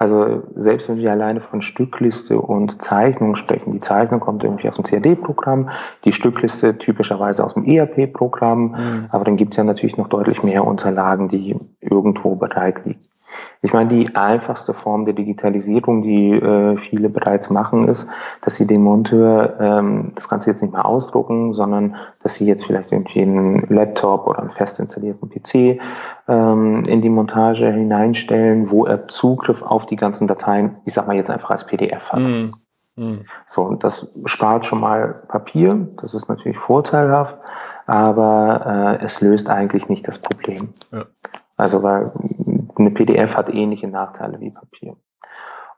Also 0.00 0.42
selbst 0.56 0.88
wenn 0.88 0.96
wir 0.96 1.10
alleine 1.10 1.42
von 1.42 1.60
Stückliste 1.60 2.40
und 2.40 2.80
Zeichnung 2.82 3.36
sprechen, 3.36 3.72
die 3.72 3.80
Zeichnung 3.80 4.18
kommt 4.18 4.42
irgendwie 4.42 4.66
aus 4.70 4.76
dem 4.76 4.84
CAD-Programm, 4.84 5.68
die 6.06 6.14
Stückliste 6.14 6.78
typischerweise 6.78 7.44
aus 7.44 7.52
dem 7.52 7.66
ERP-Programm, 7.66 8.70
mhm. 8.70 9.06
aber 9.10 9.24
dann 9.24 9.36
gibt 9.36 9.50
es 9.50 9.58
ja 9.58 9.64
natürlich 9.64 9.98
noch 9.98 10.08
deutlich 10.08 10.42
mehr 10.42 10.66
Unterlagen, 10.66 11.28
die 11.28 11.54
irgendwo 11.82 12.36
bereit 12.36 12.82
liegen. 12.86 13.00
Ich 13.62 13.72
meine, 13.72 13.90
die 13.90 14.14
einfachste 14.14 14.72
Form 14.72 15.04
der 15.04 15.14
Digitalisierung, 15.14 16.02
die 16.02 16.30
äh, 16.30 16.76
viele 16.88 17.10
bereits 17.10 17.50
machen, 17.50 17.88
ist, 17.88 18.06
dass 18.42 18.56
sie 18.56 18.66
dem 18.66 18.82
Monteur 18.82 19.58
ähm, 19.60 20.12
das 20.14 20.28
Ganze 20.28 20.50
jetzt 20.50 20.62
nicht 20.62 20.72
mehr 20.72 20.86
ausdrucken, 20.86 21.52
sondern 21.52 21.96
dass 22.22 22.34
sie 22.34 22.46
jetzt 22.46 22.64
vielleicht 22.64 22.90
irgendwie 22.90 23.22
einen 23.22 23.66
Laptop 23.68 24.26
oder 24.26 24.40
einen 24.40 24.52
fest 24.52 24.80
installierten 24.80 25.28
PC 25.28 25.80
ähm, 26.28 26.82
in 26.88 27.02
die 27.02 27.10
Montage 27.10 27.70
hineinstellen, 27.70 28.70
wo 28.70 28.86
er 28.86 29.08
Zugriff 29.08 29.60
auf 29.62 29.86
die 29.86 29.96
ganzen 29.96 30.26
Dateien, 30.26 30.78
ich 30.86 30.94
sag 30.94 31.06
mal 31.06 31.16
jetzt 31.16 31.30
einfach 31.30 31.50
als 31.50 31.66
PDF 31.66 32.10
hat. 32.10 32.20
Mm. 32.20 32.50
So, 33.46 33.62
und 33.62 33.82
das 33.82 34.08
spart 34.26 34.66
schon 34.66 34.80
mal 34.80 35.22
Papier, 35.28 35.88
das 36.02 36.12
ist 36.12 36.28
natürlich 36.28 36.58
vorteilhaft, 36.58 37.36
aber 37.86 38.98
äh, 39.00 39.04
es 39.04 39.20
löst 39.22 39.48
eigentlich 39.48 39.88
nicht 39.88 40.06
das 40.06 40.18
Problem. 40.18 40.74
Ja. 40.92 41.04
Also 41.56 41.82
weil 41.82 42.12
eine 42.80 42.90
PDF 42.90 43.36
hat 43.36 43.52
ähnliche 43.52 43.88
Nachteile 43.88 44.40
wie 44.40 44.50
Papier. 44.50 44.96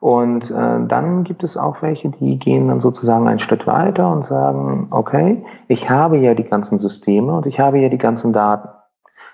Und 0.03 0.51
äh, 0.51 0.87
dann 0.89 1.23
gibt 1.23 1.45
es 1.45 1.57
auch 1.57 1.81
welche, 1.81 2.09
die 2.09 2.37
gehen 2.37 2.67
dann 2.67 2.81
sozusagen 2.81 3.29
einen 3.29 3.39
Schritt 3.39 3.69
weiter 3.69 4.11
und 4.11 4.27
sagen, 4.27 4.89
okay, 4.91 5.45
ich 5.69 5.89
habe 5.91 6.19
ja 6.19 6.35
die 6.35 6.43
ganzen 6.43 6.81
Systeme 6.81 7.33
und 7.37 7.47
ich 7.47 7.61
habe 7.61 7.79
ja 7.79 7.89
die 7.89 7.99
ganzen 7.99 8.33
Daten. 8.33 8.69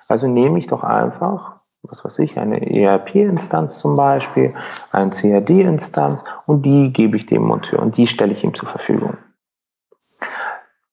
Also 0.08 0.26
nehme 0.26 0.58
ich 0.58 0.66
doch 0.66 0.84
einfach, 0.84 1.56
was 1.82 2.04
weiß 2.04 2.18
ich, 2.18 2.38
eine 2.38 2.70
ERP-Instanz 2.70 3.78
zum 3.78 3.94
Beispiel, 3.94 4.54
eine 4.92 5.08
CAD-Instanz 5.08 6.22
und 6.46 6.66
die 6.66 6.92
gebe 6.92 7.16
ich 7.16 7.24
dem 7.24 7.44
Monteur 7.44 7.80
und 7.80 7.96
die 7.96 8.06
stelle 8.06 8.32
ich 8.32 8.44
ihm 8.44 8.52
zur 8.52 8.68
Verfügung. 8.68 9.16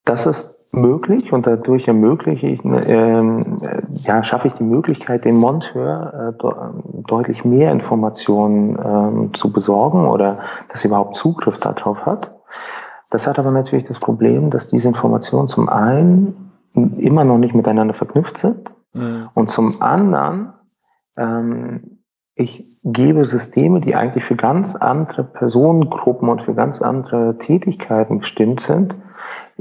Das 0.05 0.25
ist 0.25 0.54
möglich 0.75 1.31
und 1.31 1.47
dadurch 1.47 1.87
ermögliche 1.87 2.47
ich, 2.47 2.63
ähm, 2.63 3.57
ja, 3.89 4.23
schaffe 4.23 4.47
ich 4.47 4.53
die 4.53 4.63
Möglichkeit, 4.63 5.25
dem 5.25 5.35
Monteur 5.35 6.35
äh, 6.39 7.03
deutlich 7.07 7.45
mehr 7.45 7.71
Informationen 7.71 8.77
ähm, 8.83 9.33
zu 9.33 9.51
besorgen 9.51 10.07
oder 10.07 10.39
dass 10.69 10.83
er 10.83 10.89
überhaupt 10.89 11.15
Zugriff 11.15 11.57
darauf 11.59 12.05
hat. 12.05 12.31
Das 13.11 13.27
hat 13.27 13.39
aber 13.39 13.51
natürlich 13.51 13.85
das 13.85 13.99
Problem, 13.99 14.49
dass 14.49 14.67
diese 14.67 14.87
Informationen 14.87 15.47
zum 15.47 15.69
einen 15.69 16.51
immer 16.73 17.23
noch 17.23 17.37
nicht 17.37 17.55
miteinander 17.55 17.93
verknüpft 17.93 18.39
sind 18.39 18.69
mhm. 18.93 19.29
und 19.33 19.49
zum 19.49 19.81
anderen 19.81 20.53
ähm, 21.17 21.95
ich 22.35 22.81
gebe 22.83 23.25
Systeme, 23.25 23.79
die 23.79 23.95
eigentlich 23.95 24.25
für 24.25 24.35
ganz 24.35 24.75
andere 24.75 25.23
Personengruppen 25.23 26.27
und 26.27 26.41
für 26.41 26.53
ganz 26.53 26.81
andere 26.81 27.37
Tätigkeiten 27.37 28.19
bestimmt 28.19 28.59
sind, 28.59 28.95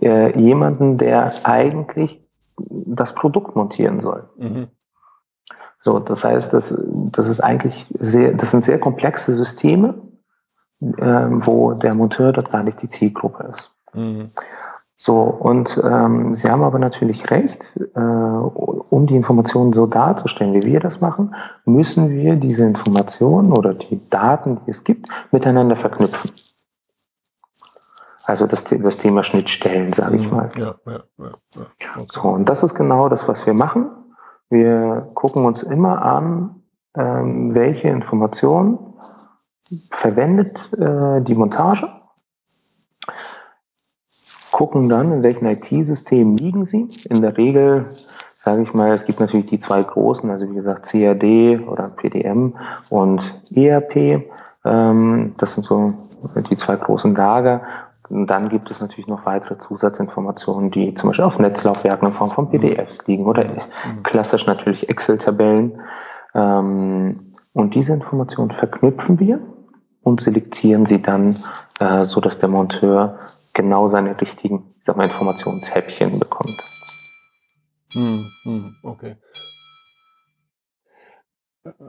äh, 0.00 0.38
jemanden, 0.38 0.98
der 0.98 1.32
eigentlich 1.44 2.20
das 2.58 3.14
Produkt 3.14 3.56
montieren 3.56 4.00
soll. 4.00 4.28
Mhm. 4.36 4.68
So, 5.82 5.98
das 5.98 6.24
heißt, 6.24 6.52
das, 6.52 6.74
das 7.12 7.28
ist 7.28 7.40
eigentlich 7.40 7.86
sehr, 7.90 8.32
das 8.32 8.52
sind 8.52 8.64
sehr 8.64 8.78
komplexe 8.78 9.34
Systeme, 9.34 9.94
äh, 10.80 11.26
wo 11.28 11.74
der 11.74 11.94
Monteur 11.94 12.32
dort 12.32 12.50
gar 12.50 12.62
nicht 12.62 12.80
die 12.80 12.88
Zielgruppe 12.88 13.52
ist. 13.52 13.70
Mhm. 13.92 14.30
So, 14.96 15.16
und 15.16 15.78
ähm, 15.84 16.34
Sie 16.34 16.48
haben 16.48 16.62
aber 16.62 16.78
natürlich 16.78 17.30
recht, 17.30 17.62
äh, 17.94 18.00
um 18.00 19.06
die 19.06 19.16
Informationen 19.16 19.72
so 19.72 19.86
darzustellen, 19.86 20.54
wie 20.54 20.64
wir 20.64 20.80
das 20.80 21.00
machen, 21.00 21.34
müssen 21.66 22.10
wir 22.10 22.36
diese 22.36 22.64
Informationen 22.64 23.52
oder 23.52 23.74
die 23.74 24.00
Daten, 24.08 24.60
die 24.64 24.70
es 24.70 24.84
gibt, 24.84 25.08
miteinander 25.32 25.76
verknüpfen. 25.76 26.30
Also 28.26 28.46
das, 28.46 28.64
das 28.64 28.96
Thema 28.96 29.22
Schnittstellen, 29.22 29.92
sage 29.92 30.16
ich 30.16 30.30
mhm. 30.30 30.36
mal. 30.36 30.50
Ja, 30.56 30.74
ja, 30.86 31.02
ja, 31.18 31.30
ja. 31.54 31.64
Okay. 31.96 32.06
So, 32.10 32.22
und 32.22 32.48
das 32.48 32.62
ist 32.62 32.74
genau 32.74 33.08
das, 33.08 33.28
was 33.28 33.46
wir 33.46 33.54
machen. 33.54 33.90
Wir 34.48 35.10
gucken 35.14 35.44
uns 35.44 35.62
immer 35.62 36.02
an, 36.02 36.62
ähm, 36.96 37.54
welche 37.54 37.88
Informationen 37.88 38.78
verwendet 39.90 40.56
äh, 40.74 41.22
die 41.22 41.34
Montage, 41.34 41.88
gucken 44.52 44.88
dann, 44.88 45.12
in 45.12 45.22
welchen 45.22 45.46
IT-Systemen 45.46 46.36
liegen 46.36 46.66
sie. 46.66 46.86
In 47.10 47.22
der 47.22 47.36
Regel, 47.36 47.86
sage 48.36 48.62
ich 48.62 48.72
mal, 48.72 48.92
es 48.92 49.04
gibt 49.04 49.20
natürlich 49.20 49.46
die 49.46 49.58
zwei 49.58 49.82
großen, 49.82 50.30
also 50.30 50.48
wie 50.48 50.54
gesagt 50.54 50.88
CAD 50.88 51.66
oder 51.66 51.90
PDM 51.96 52.54
und 52.88 53.20
ERP. 53.52 54.28
Ähm, 54.64 55.34
das 55.38 55.54
sind 55.54 55.64
so 55.64 55.92
die 56.48 56.56
zwei 56.56 56.76
großen 56.76 57.14
Lager. 57.14 57.62
Und 58.08 58.26
dann 58.28 58.48
gibt 58.48 58.70
es 58.70 58.80
natürlich 58.80 59.06
noch 59.06 59.24
weitere 59.24 59.58
Zusatzinformationen, 59.58 60.70
die 60.70 60.94
zum 60.94 61.08
Beispiel 61.08 61.24
auf 61.24 61.38
Netzlaufwerken 61.38 62.08
in 62.08 62.14
Form 62.14 62.30
von 62.30 62.50
PDFs 62.50 63.06
liegen 63.06 63.26
oder 63.26 63.44
mhm. 63.44 64.02
klassisch 64.02 64.46
natürlich 64.46 64.88
Excel-Tabellen. 64.88 65.80
Ähm, 66.34 67.32
und 67.54 67.74
diese 67.74 67.92
Informationen 67.92 68.50
verknüpfen 68.50 69.18
wir 69.20 69.40
und 70.02 70.20
selektieren 70.20 70.86
sie 70.86 71.00
dann, 71.00 71.36
äh, 71.80 72.04
so 72.04 72.20
dass 72.20 72.38
der 72.38 72.48
Monteur 72.48 73.18
genau 73.54 73.88
seine 73.88 74.20
richtigen, 74.20 74.66
ich 74.68 74.84
sag 74.84 74.96
mal, 74.96 75.04
Informationshäppchen 75.04 76.18
bekommt. 76.18 76.62
Hm, 77.94 78.30
hm, 78.42 78.76
okay. 78.82 79.16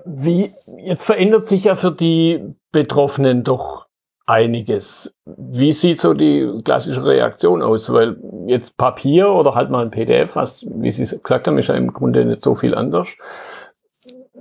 Wie, 0.06 0.50
jetzt 0.78 1.04
verändert 1.04 1.50
sich 1.50 1.66
ja 1.66 1.76
für 1.76 1.92
die 1.92 2.56
Betroffenen 2.72 3.44
doch 3.44 3.85
einiges. 4.26 5.16
Wie 5.26 5.74
sieht 5.74 6.00
so 6.00 6.14
die 6.14 6.62
klassische 6.64 7.06
Reaktion 7.06 7.62
aus? 7.62 7.92
Weil 7.92 8.18
jetzt 8.48 8.78
Papier 8.78 9.30
oder 9.30 9.56
halt 9.56 9.70
mal 9.70 9.84
ein 9.84 9.92
PDF, 9.92 10.36
was, 10.36 10.66
wie 10.68 10.92
Sie 10.92 11.04
gesagt 11.04 11.48
haben, 11.48 11.58
ist 11.58 11.68
ja 11.68 11.76
im 11.76 11.94
Grunde 11.94 12.26
nicht 12.26 12.42
so 12.42 12.56
viel 12.56 12.76
anders, 12.76 13.10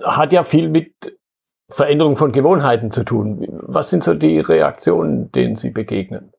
hat 0.03 0.33
ja 0.33 0.43
viel 0.43 0.69
mit 0.69 0.93
Veränderung 1.69 2.17
von 2.17 2.33
Gewohnheiten 2.33 2.91
zu 2.91 3.05
tun. 3.05 3.47
Was 3.49 3.91
sind 3.91 4.05
so 4.05 4.15
die 4.15 4.39
Reaktionen, 4.39 5.33
denen 5.33 5.57
Sie 5.57 5.71
begegnen? 5.71 6.33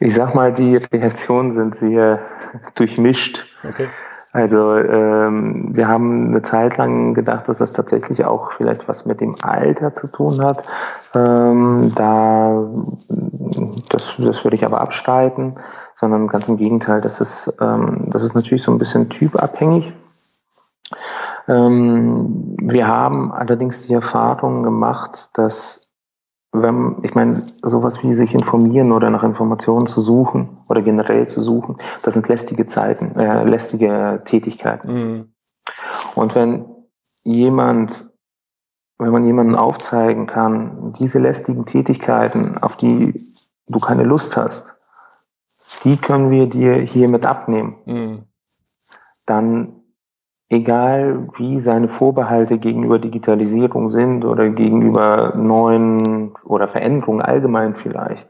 Ich 0.00 0.14
sag 0.14 0.34
mal, 0.34 0.52
die 0.52 0.76
Reaktionen 0.76 1.54
sind 1.54 1.76
sehr 1.76 2.20
durchmischt. 2.74 3.46
Okay. 3.66 3.88
Also 4.36 4.76
ähm, 4.76 5.74
wir 5.74 5.88
haben 5.88 6.28
eine 6.28 6.42
Zeit 6.42 6.76
lang 6.76 7.14
gedacht, 7.14 7.48
dass 7.48 7.56
das 7.56 7.72
tatsächlich 7.72 8.26
auch 8.26 8.52
vielleicht 8.52 8.86
was 8.86 9.06
mit 9.06 9.22
dem 9.22 9.34
Alter 9.40 9.94
zu 9.94 10.08
tun 10.08 10.44
hat. 10.44 10.62
Ähm, 11.14 11.90
da 11.96 12.68
das, 13.88 14.16
das 14.18 14.44
würde 14.44 14.56
ich 14.56 14.66
aber 14.66 14.82
abstreiten, 14.82 15.54
sondern 15.94 16.26
ganz 16.26 16.48
im 16.48 16.58
Gegenteil, 16.58 17.00
das 17.00 17.18
ist, 17.18 17.56
ähm, 17.62 18.08
das 18.08 18.22
ist 18.22 18.34
natürlich 18.34 18.62
so 18.62 18.72
ein 18.72 18.78
bisschen 18.78 19.08
typabhängig. 19.08 19.90
Ähm, 21.48 22.56
wir 22.60 22.86
haben 22.86 23.32
allerdings 23.32 23.86
die 23.86 23.94
Erfahrung 23.94 24.62
gemacht, 24.64 25.30
dass 25.32 25.85
wenn, 26.52 26.96
ich 27.02 27.14
meine, 27.14 27.34
sowas 27.62 28.02
wie 28.02 28.14
sich 28.14 28.34
informieren 28.34 28.92
oder 28.92 29.10
nach 29.10 29.22
Informationen 29.22 29.86
zu 29.86 30.02
suchen 30.02 30.58
oder 30.68 30.82
generell 30.82 31.28
zu 31.28 31.42
suchen, 31.42 31.76
das 32.02 32.14
sind 32.14 32.28
lästige 32.28 32.66
Zeiten, 32.66 33.14
äh, 33.16 33.44
lästige 33.44 34.20
Tätigkeiten. 34.24 34.92
Mhm. 34.92 35.32
Und 36.14 36.34
wenn 36.34 36.64
jemand, 37.24 38.10
wenn 38.98 39.10
man 39.10 39.26
jemanden 39.26 39.56
aufzeigen 39.56 40.26
kann, 40.26 40.94
diese 40.98 41.18
lästigen 41.18 41.66
Tätigkeiten, 41.66 42.56
auf 42.62 42.76
die 42.76 43.20
du 43.66 43.78
keine 43.78 44.04
Lust 44.04 44.36
hast, 44.36 44.66
die 45.84 45.96
können 45.96 46.30
wir 46.30 46.46
dir 46.48 46.74
hiermit 46.74 47.26
abnehmen. 47.26 47.76
Mhm. 47.84 48.24
Dann 49.26 49.82
egal 50.48 51.28
wie 51.38 51.60
seine 51.60 51.88
Vorbehalte 51.88 52.58
gegenüber 52.58 52.98
Digitalisierung 52.98 53.90
sind 53.90 54.24
oder 54.24 54.48
gegenüber 54.50 55.32
neuen 55.36 56.34
oder 56.44 56.68
Veränderungen 56.68 57.20
allgemein 57.20 57.74
vielleicht, 57.74 58.28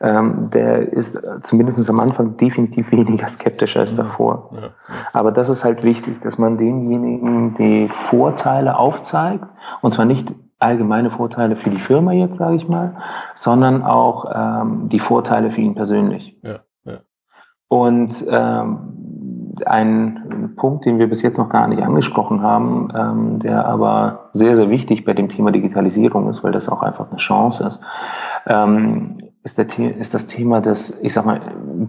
ähm, 0.00 0.50
der 0.52 0.92
ist 0.92 1.22
zumindest 1.42 1.88
am 1.90 2.00
Anfang 2.00 2.36
definitiv 2.38 2.90
weniger 2.90 3.28
skeptisch 3.28 3.76
als 3.76 3.94
davor. 3.94 4.50
Ja, 4.52 4.60
ja. 4.60 4.68
Aber 5.12 5.30
das 5.30 5.50
ist 5.50 5.62
halt 5.62 5.84
wichtig, 5.84 6.20
dass 6.22 6.38
man 6.38 6.56
demjenigen 6.56 7.54
die 7.54 7.88
Vorteile 7.88 8.78
aufzeigt 8.78 9.44
und 9.82 9.92
zwar 9.92 10.06
nicht 10.06 10.34
allgemeine 10.58 11.10
Vorteile 11.10 11.56
für 11.56 11.70
die 11.70 11.80
Firma 11.80 12.12
jetzt, 12.12 12.36
sage 12.36 12.54
ich 12.54 12.68
mal, 12.68 12.96
sondern 13.34 13.82
auch 13.82 14.24
ähm, 14.34 14.88
die 14.88 15.00
Vorteile 15.00 15.50
für 15.50 15.60
ihn 15.60 15.74
persönlich. 15.74 16.38
Ja, 16.42 16.60
ja. 16.84 17.00
Und 17.68 18.24
ähm, 18.30 19.21
ein 19.66 20.54
Punkt, 20.56 20.84
den 20.84 20.98
wir 20.98 21.08
bis 21.08 21.22
jetzt 21.22 21.38
noch 21.38 21.48
gar 21.48 21.68
nicht 21.68 21.82
angesprochen 21.82 22.42
haben, 22.42 22.88
ähm, 22.94 23.38
der 23.40 23.66
aber 23.66 24.30
sehr, 24.32 24.56
sehr 24.56 24.70
wichtig 24.70 25.04
bei 25.04 25.14
dem 25.14 25.28
Thema 25.28 25.50
Digitalisierung 25.50 26.28
ist, 26.28 26.42
weil 26.42 26.52
das 26.52 26.68
auch 26.68 26.82
einfach 26.82 27.10
eine 27.10 27.18
Chance 27.18 27.66
ist. 27.66 27.80
Ähm, 28.46 29.18
ist, 29.44 29.58
ist 29.58 30.14
das 30.14 30.26
Thema 30.26 30.60
des, 30.60 31.02
ich 31.02 31.12
sag 31.12 31.26
mal, 31.26 31.40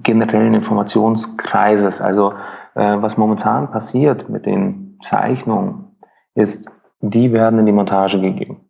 generellen 0.02 0.54
Informationskreises. 0.54 2.02
Also 2.02 2.34
äh, 2.76 2.98
was 3.00 3.18
momentan 3.18 3.72
passiert 3.72 4.30
mit 4.30 4.46
den 4.46 4.98
Zeichnungen, 5.02 5.96
ist, 6.36 6.72
die 7.02 7.32
werden 7.32 7.60
in 7.60 7.66
die 7.66 7.72
Montage 7.72 8.20
gegeben. 8.20 8.62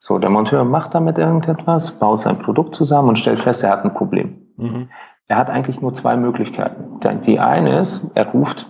So, 0.00 0.18
der 0.18 0.30
Monteur 0.30 0.64
macht 0.64 0.94
damit 0.94 1.18
irgendetwas, 1.18 1.98
baut 1.98 2.20
sein 2.20 2.38
Produkt 2.38 2.74
zusammen 2.74 3.08
und 3.10 3.18
stellt 3.18 3.40
fest, 3.40 3.64
er 3.64 3.70
hat 3.70 3.84
ein 3.84 3.94
Problem. 3.94 4.48
Mhm. 4.56 4.88
Er 5.28 5.36
hat 5.36 5.50
eigentlich 5.50 5.80
nur 5.80 5.92
zwei 5.92 6.16
Möglichkeiten. 6.16 7.00
Die 7.26 7.38
eine 7.38 7.80
ist, 7.80 8.12
er 8.14 8.26
ruft 8.28 8.66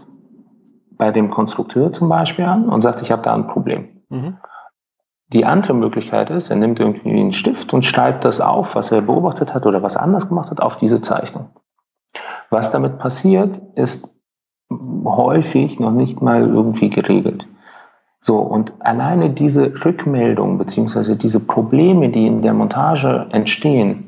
bei 0.90 1.12
dem 1.12 1.30
Konstrukteur 1.30 1.92
zum 1.92 2.08
Beispiel 2.08 2.44
an 2.44 2.68
und 2.68 2.82
sagt, 2.82 3.00
ich 3.00 3.12
habe 3.12 3.22
da 3.22 3.34
ein 3.34 3.46
Problem. 3.46 4.02
Mhm. 4.08 4.38
Die 5.28 5.44
andere 5.44 5.74
Möglichkeit 5.74 6.30
ist, 6.30 6.50
er 6.50 6.56
nimmt 6.56 6.80
irgendwie 6.80 7.10
einen 7.10 7.32
Stift 7.32 7.72
und 7.72 7.84
schreibt 7.84 8.24
das 8.24 8.40
auf, 8.40 8.74
was 8.74 8.90
er 8.90 9.02
beobachtet 9.02 9.54
hat 9.54 9.66
oder 9.66 9.82
was 9.82 9.94
er 9.94 10.02
anders 10.02 10.28
gemacht 10.28 10.50
hat, 10.50 10.60
auf 10.60 10.76
diese 10.76 11.00
Zeichnung. 11.00 11.50
Was 12.50 12.72
damit 12.72 12.98
passiert, 12.98 13.60
ist 13.74 14.18
häufig 14.70 15.78
noch 15.78 15.92
nicht 15.92 16.22
mal 16.22 16.48
irgendwie 16.48 16.90
geregelt. 16.90 17.46
So, 18.20 18.38
und 18.38 18.72
alleine 18.80 19.30
diese 19.30 19.84
Rückmeldung 19.84 20.58
beziehungsweise 20.58 21.16
diese 21.16 21.40
Probleme, 21.40 22.08
die 22.08 22.26
in 22.26 22.42
der 22.42 22.54
Montage 22.54 23.28
entstehen, 23.30 24.07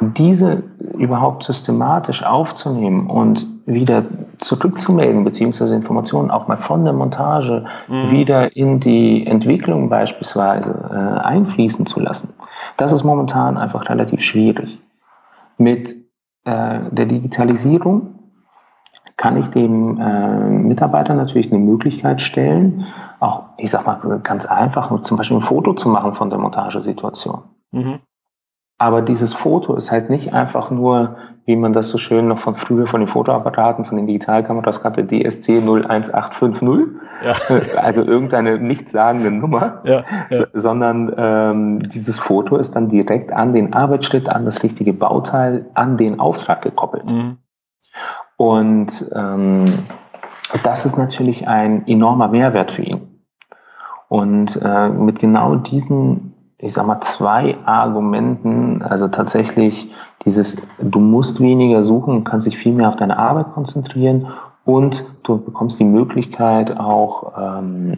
diese 0.00 0.62
überhaupt 0.96 1.44
systematisch 1.44 2.22
aufzunehmen 2.22 3.08
und 3.08 3.46
wieder 3.66 4.04
zurückzumelden, 4.38 5.24
beziehungsweise 5.24 5.74
Informationen 5.74 6.30
auch 6.30 6.48
mal 6.48 6.56
von 6.56 6.84
der 6.84 6.94
Montage 6.94 7.66
mhm. 7.88 8.10
wieder 8.10 8.56
in 8.56 8.80
die 8.80 9.26
Entwicklung 9.26 9.88
beispielsweise 9.88 10.70
äh, 10.90 11.20
einfließen 11.20 11.86
zu 11.86 12.00
lassen, 12.00 12.32
das 12.76 12.92
ist 12.92 13.04
momentan 13.04 13.58
einfach 13.58 13.88
relativ 13.88 14.22
schwierig. 14.22 14.80
Mit 15.58 15.94
äh, 16.44 16.80
der 16.90 17.06
Digitalisierung 17.06 18.14
kann 19.18 19.36
ich 19.36 19.48
dem 19.48 19.98
äh, 20.00 20.48
Mitarbeiter 20.48 21.14
natürlich 21.14 21.52
eine 21.52 21.60
Möglichkeit 21.60 22.22
stellen, 22.22 22.86
auch, 23.20 23.44
ich 23.58 23.70
sag 23.70 23.84
mal, 23.84 24.20
ganz 24.22 24.46
einfach, 24.46 25.02
zum 25.02 25.18
Beispiel 25.18 25.36
ein 25.36 25.42
Foto 25.42 25.74
zu 25.74 25.90
machen 25.90 26.14
von 26.14 26.30
der 26.30 26.38
Montagesituation. 26.38 27.42
Mhm. 27.72 27.98
Aber 28.80 29.02
dieses 29.02 29.34
Foto 29.34 29.74
ist 29.74 29.90
halt 29.90 30.08
nicht 30.08 30.32
einfach 30.32 30.70
nur, 30.70 31.16
wie 31.44 31.54
man 31.54 31.74
das 31.74 31.90
so 31.90 31.98
schön 31.98 32.28
noch 32.28 32.38
von 32.38 32.56
früher 32.56 32.86
von 32.86 33.02
den 33.02 33.08
Fotoapparaten, 33.08 33.84
von 33.84 33.98
den 33.98 34.06
Digitalkameras 34.06 34.80
kannte, 34.80 35.06
DSC 35.06 35.58
01850, 35.58 36.96
ja. 37.22 37.34
also 37.76 38.02
irgendeine 38.02 38.58
nichtssagende 38.58 39.30
Nummer, 39.30 39.82
ja, 39.84 40.02
ja. 40.30 40.46
sondern 40.54 41.12
ähm, 41.14 41.90
dieses 41.90 42.18
Foto 42.18 42.56
ist 42.56 42.74
dann 42.74 42.88
direkt 42.88 43.34
an 43.34 43.52
den 43.52 43.74
Arbeitsschritt, 43.74 44.30
an 44.30 44.46
das 44.46 44.62
richtige 44.62 44.94
Bauteil, 44.94 45.66
an 45.74 45.98
den 45.98 46.18
Auftrag 46.18 46.62
gekoppelt. 46.62 47.04
Mhm. 47.04 47.36
Und 48.38 49.10
ähm, 49.14 49.66
das 50.64 50.86
ist 50.86 50.96
natürlich 50.96 51.46
ein 51.46 51.86
enormer 51.86 52.28
Mehrwert 52.28 52.70
für 52.70 52.82
ihn. 52.82 53.26
Und 54.08 54.58
äh, 54.62 54.88
mit 54.88 55.18
genau 55.18 55.56
diesen 55.56 56.29
ich 56.62 56.72
sag 56.72 56.86
mal, 56.86 57.00
zwei 57.00 57.56
Argumenten, 57.64 58.82
also 58.82 59.08
tatsächlich 59.08 59.90
dieses, 60.24 60.60
du 60.78 61.00
musst 61.00 61.40
weniger 61.40 61.82
suchen, 61.82 62.24
kannst 62.24 62.46
dich 62.46 62.58
viel 62.58 62.72
mehr 62.72 62.88
auf 62.88 62.96
deine 62.96 63.18
Arbeit 63.18 63.52
konzentrieren 63.52 64.28
und 64.64 65.04
du 65.22 65.38
bekommst 65.38 65.80
die 65.80 65.84
Möglichkeit 65.84 66.78
auch 66.78 67.32
ähm, 67.40 67.96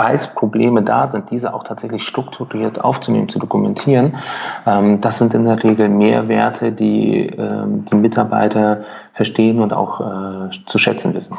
falls 0.00 0.34
Probleme 0.34 0.82
da 0.82 1.06
sind, 1.06 1.30
diese 1.30 1.52
auch 1.52 1.62
tatsächlich 1.62 2.02
strukturiert 2.04 2.82
aufzunehmen, 2.82 3.28
zu 3.28 3.38
dokumentieren. 3.38 4.16
Ähm, 4.66 5.00
das 5.02 5.18
sind 5.18 5.34
in 5.34 5.44
der 5.44 5.62
Regel 5.62 5.90
Mehrwerte, 5.90 6.72
die 6.72 7.26
ähm, 7.26 7.84
die 7.84 7.96
Mitarbeiter 7.96 8.84
verstehen 9.12 9.60
und 9.60 9.74
auch 9.74 10.00
äh, 10.00 10.50
zu 10.66 10.78
schätzen 10.78 11.12
wissen. 11.12 11.36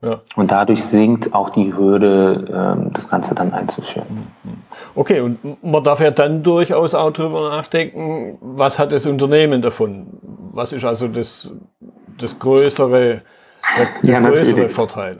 Ja. 0.00 0.20
Und 0.36 0.52
dadurch 0.52 0.84
sinkt 0.84 1.34
auch 1.34 1.50
die 1.50 1.74
Hürde, 1.76 2.44
ähm, 2.76 2.92
das 2.92 3.08
Ganze 3.08 3.34
dann 3.34 3.52
einzuführen. 3.52 4.06
Hm, 4.08 4.52
hm. 4.52 4.58
Okay, 4.94 5.20
und 5.20 5.64
man 5.64 5.82
darf 5.82 6.00
ja 6.00 6.12
dann 6.12 6.44
durchaus 6.44 6.94
auch 6.94 7.10
darüber 7.10 7.50
nachdenken, 7.50 8.38
was 8.40 8.78
hat 8.78 8.92
das 8.92 9.06
Unternehmen 9.06 9.60
davon? 9.60 10.06
Was 10.52 10.72
ist 10.72 10.84
also 10.84 11.08
das, 11.08 11.50
das 12.16 12.38
größere 12.38 13.22
der, 13.76 13.86
der 14.02 14.14
ja, 14.14 14.20
größere 14.20 14.46
natürlich. 14.46 14.72
Vorteil. 14.72 15.18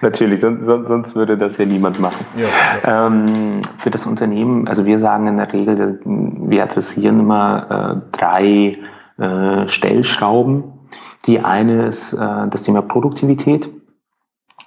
Natürlich, 0.00 0.40
sonst, 0.40 0.66
sonst, 0.66 1.14
würde 1.14 1.36
das 1.36 1.58
ja 1.58 1.64
niemand 1.64 2.00
machen. 2.00 2.24
Ja. 2.36 3.06
Ähm, 3.06 3.62
für 3.78 3.90
das 3.90 4.06
Unternehmen, 4.06 4.68
also 4.68 4.86
wir 4.86 4.98
sagen 4.98 5.26
in 5.26 5.36
der 5.36 5.52
Regel, 5.52 6.00
wir 6.04 6.62
adressieren 6.62 7.20
immer 7.20 8.02
äh, 8.12 8.16
drei 8.16 8.72
äh, 9.18 9.68
Stellschrauben. 9.68 10.64
Die 11.26 11.40
eine 11.40 11.86
ist 11.86 12.12
äh, 12.12 12.48
das 12.48 12.62
Thema 12.62 12.82
Produktivität. 12.82 13.68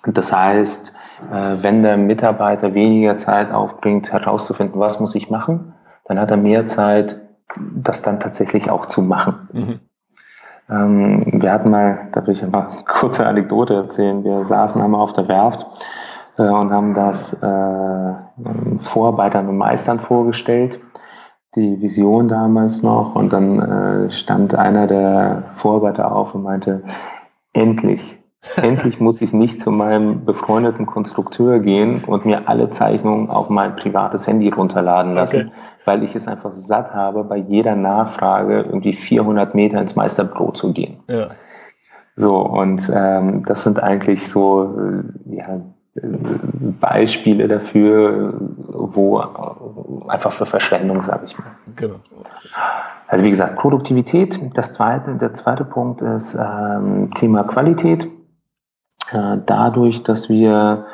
Das 0.06 0.34
heißt, 0.34 0.96
äh, 1.32 1.58
wenn 1.62 1.84
der 1.84 1.98
Mitarbeiter 1.98 2.74
weniger 2.74 3.18
Zeit 3.18 3.52
aufbringt, 3.52 4.12
herauszufinden, 4.12 4.80
was 4.80 5.00
muss 5.00 5.16
ich 5.16 5.30
machen, 5.30 5.74
dann 6.06 6.20
hat 6.20 6.32
er 6.32 6.38
mehr 6.38 6.68
Zeit, 6.68 7.22
das 7.58 8.02
dann 8.02 8.20
tatsächlich 8.20 8.70
auch 8.70 8.88
zu 8.88 9.02
machen. 9.02 9.50
Mhm. 9.54 9.80
Ähm, 10.70 11.42
wir 11.42 11.52
hatten 11.52 11.70
mal, 11.70 12.08
da 12.12 12.26
will 12.26 12.34
ich 12.34 12.46
mal 12.46 12.68
eine 12.68 12.84
kurze 12.86 13.26
Anekdote 13.26 13.76
erzählen. 13.76 14.24
Wir 14.24 14.44
saßen 14.44 14.82
einmal 14.82 15.02
auf 15.02 15.14
der 15.14 15.28
Werft 15.28 15.66
äh, 16.38 16.44
und 16.44 16.72
haben 16.72 16.94
das 16.94 17.34
äh, 17.42 18.14
Vorarbeitern 18.80 19.48
und 19.48 19.58
Meistern 19.58 20.00
vorgestellt, 20.00 20.80
die 21.56 21.82
Vision 21.82 22.28
damals 22.28 22.82
noch. 22.82 23.16
Und 23.16 23.34
dann 23.34 23.60
äh, 23.60 24.12
stand 24.12 24.56
einer 24.56 24.88
der 24.88 25.44
Vorarbeiter 25.56 26.12
auf 26.12 26.34
und 26.34 26.44
meinte, 26.44 26.84
endlich, 27.54 28.23
endlich 28.56 29.00
muss 29.00 29.22
ich 29.22 29.34
nicht 29.34 29.62
zu 29.62 29.72
meinem 29.72 30.26
befreundeten 30.26 30.86
Konstrukteur 30.86 31.60
gehen 31.60 32.04
und 32.06 32.26
mir 32.26 32.48
alle 32.48 32.70
Zeichnungen 32.70 33.30
auf 33.30 33.50
mein 33.50 33.76
privates 33.76 34.28
Handy 34.28 34.50
runterladen 34.50 35.14
lassen, 35.14 35.48
okay 35.48 35.52
weil 35.86 36.04
ich 36.04 36.16
es 36.16 36.28
einfach 36.28 36.54
satt 36.54 36.94
habe, 36.94 37.24
bei 37.24 37.38
jeder 37.38 37.76
Nachfrage 37.76 38.62
irgendwie 38.62 38.94
400 38.94 39.56
Meter 39.56 39.80
ins 39.80 39.96
Meisterbüro 39.96 40.52
zu 40.52 40.74
gehen. 40.74 40.98
Ja. 41.08 41.30
So, 42.16 42.38
und 42.38 42.90
ähm, 42.94 43.44
das 43.46 43.64
sind 43.64 43.82
eigentlich 43.82 44.28
so 44.28 44.78
äh, 44.78 45.36
ja, 45.36 45.62
Beispiele 46.80 47.48
dafür, 47.48 48.34
wo 48.40 49.20
einfach 50.08 50.32
für 50.32 50.46
Verschwendung, 50.46 51.02
sage 51.02 51.26
ich 51.26 51.38
mal. 51.38 51.48
Genau. 51.76 51.96
Also 53.08 53.24
wie 53.24 53.30
gesagt, 53.30 53.58
Produktivität. 53.58 54.40
Das 54.56 54.74
zweite, 54.74 55.16
der 55.16 55.34
zweite 55.34 55.66
Punkt 55.66 56.02
ist 56.02 56.36
ähm, 56.36 57.12
Thema 57.16 57.44
Qualität. 57.44 58.08
Äh, 59.14 59.38
dadurch, 59.46 60.04
dass 60.04 60.28
wir 60.28 60.86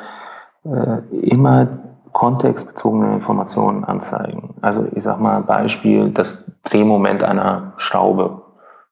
äh, 0.64 1.16
immer 1.16 1.68
kontextbezogene 2.12 3.14
Informationen 3.14 3.84
anzeigen. 3.84 4.54
Also 4.60 4.86
ich 4.94 5.02
sage 5.02 5.22
mal 5.22 5.42
Beispiel, 5.42 6.10
das 6.10 6.60
Drehmoment 6.64 7.22
einer 7.22 7.72
Schraube. 7.76 8.42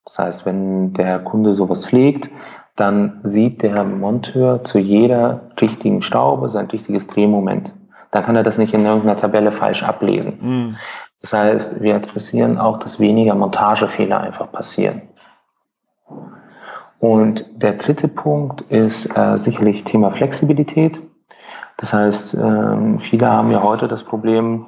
Das 0.05 0.19
heißt, 0.19 0.47
wenn 0.47 0.95
der 0.95 1.19
Kunde 1.19 1.55
sowas 1.55 1.85
pflegt, 1.85 2.31
dann 2.77 3.21
sieht 3.25 3.63
der 3.63 3.85
Monteur 3.85 4.63
zu 4.63 4.79
jeder 4.79 5.41
richtigen 5.61 6.01
Schraube 6.01 6.49
sein 6.49 6.67
richtiges 6.67 7.09
Drehmoment. 7.09 7.75
Dann 8.13 8.25
kann 8.25 8.37
er 8.37 8.45
das 8.45 8.57
nicht 8.57 8.73
in 8.73 8.87
irgendeiner 8.87 9.19
Tabelle 9.19 9.53
falsch 9.53 9.83
ablesen. 9.83 10.39
Mhm. 10.41 10.77
Das 11.21 11.33
heißt, 11.33 11.83
wir 11.83 11.97
adressieren 11.97 12.57
auch, 12.57 12.79
dass 12.79 13.01
weniger 13.01 13.35
Montagefehler 13.35 14.21
einfach 14.21 14.51
passieren. 14.51 15.03
Und 17.01 17.47
der 17.63 17.75
dritte 17.75 18.09
Punkt 18.09 18.63
ist 18.63 19.17
äh, 19.17 19.39
sicherlich 19.39 19.85
Thema 19.85 20.11
Flexibilität. 20.11 21.01
Das 21.77 21.93
heißt, 21.93 22.35
ähm, 22.35 22.99
viele 22.99 23.31
haben 23.31 23.53
ja 23.53 23.63
heute 23.63 23.87
das 23.87 24.03
Problem, 24.03 24.67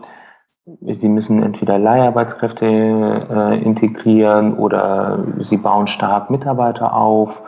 sie 0.82 1.08
müssen 1.08 1.42
entweder 1.42 1.76
Leiharbeitskräfte 1.78 2.66
äh, 2.66 3.62
integrieren 3.62 4.54
oder 4.54 5.24
sie 5.40 5.56
bauen 5.56 5.88
stark 5.88 6.30
Mitarbeiter 6.30 6.94
auf. 6.94 7.42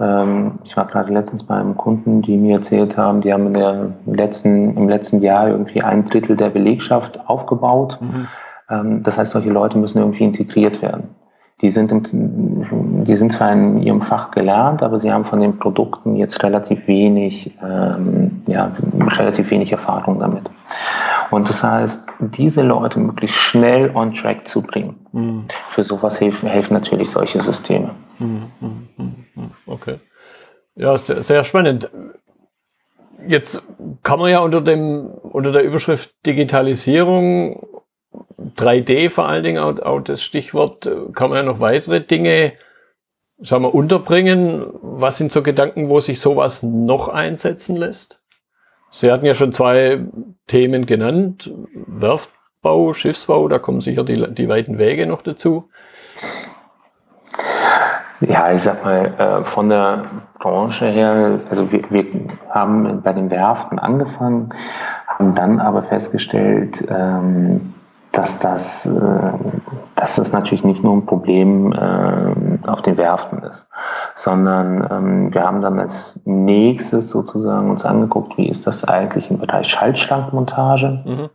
Ähm, 0.00 0.58
ich 0.64 0.76
war 0.76 0.86
gerade 0.86 1.12
letztens 1.12 1.44
bei 1.44 1.54
einem 1.54 1.76
Kunden, 1.76 2.22
die 2.22 2.36
mir 2.36 2.56
erzählt 2.56 2.98
haben, 2.98 3.20
die 3.20 3.32
haben 3.32 3.46
in 3.46 3.54
der 3.54 3.92
letzten, 4.06 4.76
im 4.76 4.88
letzten 4.88 5.22
Jahr 5.22 5.48
irgendwie 5.48 5.82
ein 5.82 6.04
Drittel 6.04 6.36
der 6.36 6.50
Belegschaft 6.50 7.28
aufgebaut. 7.28 7.98
Mhm. 8.00 8.26
Ähm, 8.68 9.02
das 9.04 9.18
heißt, 9.18 9.30
solche 9.30 9.50
Leute 9.50 9.78
müssen 9.78 9.98
irgendwie 9.98 10.24
integriert 10.24 10.82
werden 10.82 11.14
die 11.62 11.70
sind, 11.70 11.90
im, 11.90 13.04
die 13.04 13.16
sind 13.16 13.32
zwar 13.32 13.52
in 13.52 13.82
ihrem 13.82 14.02
Fach 14.02 14.30
gelernt, 14.30 14.82
aber 14.82 14.98
sie 14.98 15.10
haben 15.10 15.24
von 15.24 15.40
den 15.40 15.58
Produkten 15.58 16.16
jetzt 16.16 16.42
relativ 16.42 16.86
wenig, 16.86 17.56
ähm, 17.62 18.42
ja, 18.46 18.72
relativ 19.18 19.50
wenig 19.50 19.72
Erfahrung 19.72 20.18
damit. 20.18 20.44
Und 21.30 21.48
das 21.48 21.62
heißt, 21.62 22.08
diese 22.20 22.62
Leute 22.62 23.00
möglichst 23.00 23.36
schnell 23.36 23.90
on 23.94 24.14
track 24.14 24.46
zu 24.46 24.62
bringen. 24.62 25.06
Mhm. 25.12 25.44
Für 25.70 25.82
sowas 25.82 26.20
helfen, 26.20 26.48
helfen 26.48 26.74
natürlich 26.74 27.10
solche 27.10 27.40
Systeme. 27.40 27.94
Mhm, 28.18 28.50
mhm, 28.60 28.86
mhm, 29.34 29.50
okay. 29.66 29.98
Ja, 30.76 30.96
sehr, 30.98 31.22
sehr 31.22 31.42
spannend. 31.42 31.90
Jetzt 33.26 33.62
kann 34.02 34.18
man 34.18 34.30
ja 34.30 34.40
unter 34.40 34.60
dem 34.60 35.06
unter 35.06 35.50
der 35.50 35.64
Überschrift 35.64 36.14
Digitalisierung, 36.26 37.66
3D 38.56 39.10
vor 39.10 39.26
allen 39.26 39.42
Dingen, 39.42 39.58
auch, 39.58 39.78
auch 39.80 40.00
das 40.00 40.22
Stichwort, 40.22 40.90
kann 41.14 41.30
man 41.30 41.38
ja 41.38 41.42
noch 41.42 41.60
weitere 41.60 42.00
Dinge 42.00 42.52
sagen 43.38 43.64
wir, 43.64 43.74
unterbringen? 43.74 44.66
Was 44.82 45.18
sind 45.18 45.32
so 45.32 45.42
Gedanken, 45.42 45.88
wo 45.88 46.00
sich 46.00 46.20
sowas 46.20 46.62
noch 46.62 47.08
einsetzen 47.08 47.76
lässt? 47.76 48.20
Sie 48.90 49.10
hatten 49.10 49.26
ja 49.26 49.34
schon 49.34 49.52
zwei 49.52 50.00
Themen 50.46 50.86
genannt. 50.86 51.52
Werftbau, 51.74 52.94
Schiffsbau, 52.94 53.48
da 53.48 53.58
kommen 53.58 53.80
sicher 53.80 54.04
die, 54.04 54.34
die 54.34 54.48
weiten 54.48 54.78
Wege 54.78 55.06
noch 55.06 55.22
dazu. 55.22 55.68
Ja, 58.20 58.50
ich 58.52 58.62
sag 58.62 58.82
mal, 58.82 59.12
äh, 59.18 59.44
von 59.44 59.68
der 59.68 60.06
Branche 60.38 60.86
her, 60.86 61.40
also 61.50 61.70
wir, 61.70 61.82
wir 61.90 62.06
haben 62.48 63.02
bei 63.02 63.12
den 63.12 63.28
Werften 63.28 63.78
angefangen, 63.78 64.54
haben 65.06 65.34
dann 65.34 65.60
aber 65.60 65.82
festgestellt, 65.82 66.82
ähm, 66.88 67.74
dass 68.16 68.38
das, 68.38 68.86
äh, 68.86 69.32
dass 69.94 70.16
das 70.16 70.32
natürlich 70.32 70.64
nicht 70.64 70.82
nur 70.82 70.94
ein 70.94 71.06
Problem 71.06 71.72
äh, 71.72 72.68
auf 72.68 72.80
den 72.80 72.96
Werften 72.96 73.42
ist, 73.42 73.68
sondern 74.14 74.88
ähm, 74.90 75.34
wir 75.34 75.42
haben 75.42 75.60
dann 75.60 75.78
als 75.78 76.18
nächstes 76.24 77.10
sozusagen 77.10 77.70
uns 77.70 77.84
angeguckt, 77.84 78.38
wie 78.38 78.48
ist 78.48 78.66
das 78.66 78.84
eigentlich 78.84 79.30
im 79.30 79.38
Bereich 79.38 79.68
Schaltschrankmontage? 79.68 81.02
Mhm. 81.04 81.30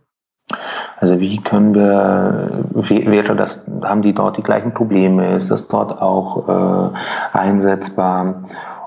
Also 0.98 1.20
wie 1.20 1.38
können 1.38 1.74
wir, 1.74 2.64
wäre 2.74 3.36
das, 3.36 3.64
haben 3.82 4.02
die 4.02 4.12
dort 4.12 4.36
die 4.36 4.42
gleichen 4.42 4.74
Probleme? 4.74 5.34
Ist 5.34 5.50
das 5.50 5.68
dort 5.68 6.00
auch 6.00 6.48
äh, 6.48 7.38
einsetzbar? 7.38 8.42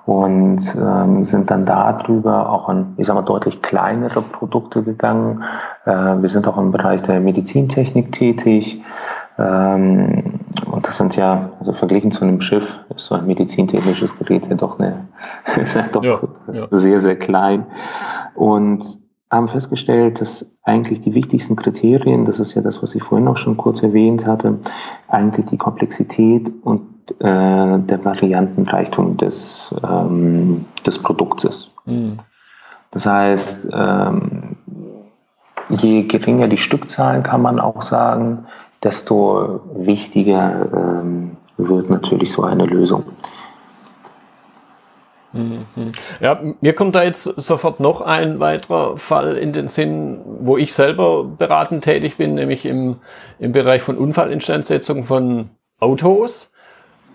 Und 0.06 0.60
ähm, 0.76 1.26
sind 1.26 1.50
dann 1.50 1.65
darüber 1.65 2.52
auch 2.52 2.70
an, 2.70 2.94
ich 2.98 3.08
sag 3.08 3.15
mal, 3.15 3.24
deutlich 3.24 3.63
kleinere 3.63 4.22
Produkte 4.22 4.84
gegangen. 4.84 5.44
Äh, 5.86 5.91
wir 5.91 6.30
sind 6.30 6.48
auch 6.48 6.58
im 6.58 6.72
Bereich 6.72 7.02
der 7.02 7.20
Medizintechnik 7.20 8.12
tätig. 8.12 8.84
Ähm, 9.39 10.41
und 10.72 10.88
das 10.88 10.98
sind 10.98 11.15
ja, 11.15 11.50
also 11.60 11.74
verglichen 11.74 12.12
zu 12.12 12.24
einem 12.24 12.39
Schiff, 12.39 12.78
ist 12.96 13.06
so 13.06 13.15
ein 13.15 13.26
medizintechnisches 13.26 14.18
Gerät 14.18 14.48
ja 14.48 14.56
doch, 14.56 14.80
eine, 14.80 15.08
ist 15.62 15.76
ja 15.76 15.86
doch 15.91 16.04
ja, 16.04 16.20
ja. 16.54 16.68
sehr, 16.72 17.00
sehr 17.00 17.18
klein. 17.18 17.65
Und 18.36 18.86
haben 19.32 19.48
festgestellt, 19.48 20.22
dass 20.22 20.60
eigentlich 20.63 21.02
die 21.02 21.15
wichtigsten 21.15 21.56
Kriterien, 21.56 22.26
das 22.26 22.39
ist 22.39 22.54
ja 22.54 22.62
das, 22.62 22.82
was 22.82 22.96
ich 22.96 23.04
vorhin 23.04 23.28
auch 23.28 23.38
schon 23.38 23.58
kurz 23.58 23.82
erwähnt 23.82 24.26
hatte, 24.26 24.60
eigentlich 25.08 25.48
die 25.48 25.58
Komplexität 25.58 26.52
und 26.63 26.94
äh, 27.20 27.80
der 27.80 28.04
Variantenreichtum 28.04 29.18
des, 29.18 29.74
ähm, 29.84 30.65
des 30.86 31.00
Produkts 31.00 31.44
ist. 31.44 31.74
Mhm. 31.86 32.20
Das 32.91 33.06
heißt, 33.06 33.70
ähm, 33.74 34.56
je 35.70 36.04
geringer 36.04 36.48
die 36.48 36.58
Stückzahlen, 36.58 37.24
kann 37.24 37.41
man 37.41 37.60
auch 37.60 37.82
sagen, 37.82 38.46
desto 38.84 39.62
wichtiger 39.76 40.68
ähm, 40.74 41.38
wird 41.58 41.89
natürlich 41.89 42.32
so 42.32 42.44
eine 42.44 42.65
Lösung. 42.65 43.04
Mhm. 45.34 45.91
Ja, 46.22 46.39
mir 46.62 46.74
kommt 46.74 46.96
da 46.96 47.04
jetzt 47.04 47.24
sofort 47.24 47.82
noch 47.82 48.00
ein 48.00 48.39
weiterer 48.39 48.96
Fall 48.96 49.36
in 49.36 49.52
den 49.52 49.68
Sinn, 49.68 50.22
wo 50.39 50.56
ich 50.56 50.74
selber 50.74 51.26
beratend 51.26 51.84
tätig 51.84 52.15
bin, 52.15 52.36
nämlich 52.36 52.65
im, 52.65 52.98
im 53.39 53.52
Bereich 53.52 53.82
von 53.82 53.98
Unfallinstandsetzung 53.98 55.04
von 55.04 55.50
Autos. 55.80 56.52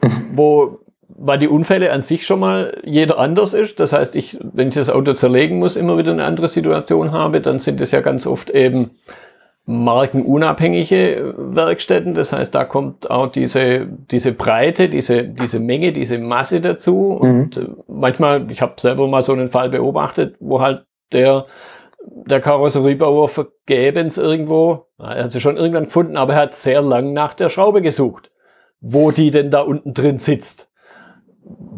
wo 0.34 0.80
weil 1.22 1.38
die 1.38 1.48
Unfälle 1.48 1.92
an 1.92 2.00
sich 2.00 2.24
schon 2.24 2.40
mal 2.40 2.78
jeder 2.82 3.18
anders 3.18 3.52
ist. 3.52 3.78
Das 3.78 3.92
heißt, 3.92 4.16
ich, 4.16 4.38
wenn 4.54 4.68
ich 4.68 4.74
das 4.74 4.88
Auto 4.88 5.12
zerlegen 5.12 5.58
muss, 5.58 5.76
immer 5.76 5.98
wieder 5.98 6.12
eine 6.12 6.24
andere 6.24 6.48
Situation 6.48 7.12
habe, 7.12 7.42
dann 7.42 7.58
sind 7.58 7.78
es 7.82 7.90
ja 7.90 8.00
ganz 8.00 8.26
oft 8.26 8.48
eben 8.48 8.92
markenunabhängige 9.66 11.34
Werkstätten. 11.36 12.14
Das 12.14 12.32
heißt, 12.32 12.54
da 12.54 12.64
kommt 12.64 13.10
auch 13.10 13.28
diese, 13.28 13.86
diese 14.10 14.32
Breite, 14.32 14.88
diese, 14.88 15.24
diese 15.24 15.60
Menge, 15.60 15.92
diese 15.92 16.18
Masse 16.18 16.60
dazu. 16.60 17.20
Mhm. 17.22 17.30
Und 17.30 17.56
äh, 17.56 17.66
manchmal, 17.86 18.50
ich 18.50 18.62
habe 18.62 18.80
selber 18.80 19.06
mal 19.06 19.22
so 19.22 19.32
einen 19.32 19.48
Fall 19.48 19.68
beobachtet, 19.68 20.36
wo 20.40 20.60
halt 20.60 20.84
der, 21.12 21.46
der 22.02 22.40
Karosseriebauer 22.40 23.28
vergebens 23.28 24.16
irgendwo, 24.16 24.86
er 24.98 25.24
hat 25.24 25.32
sie 25.32 25.40
schon 25.40 25.56
irgendwann 25.56 25.84
gefunden, 25.84 26.16
aber 26.16 26.34
er 26.34 26.40
hat 26.40 26.54
sehr 26.54 26.82
lang 26.82 27.12
nach 27.12 27.34
der 27.34 27.48
Schraube 27.48 27.82
gesucht, 27.82 28.29
wo 28.80 29.10
die 29.10 29.30
denn 29.30 29.50
da 29.50 29.60
unten 29.60 29.94
drin 29.94 30.18
sitzt 30.18 30.70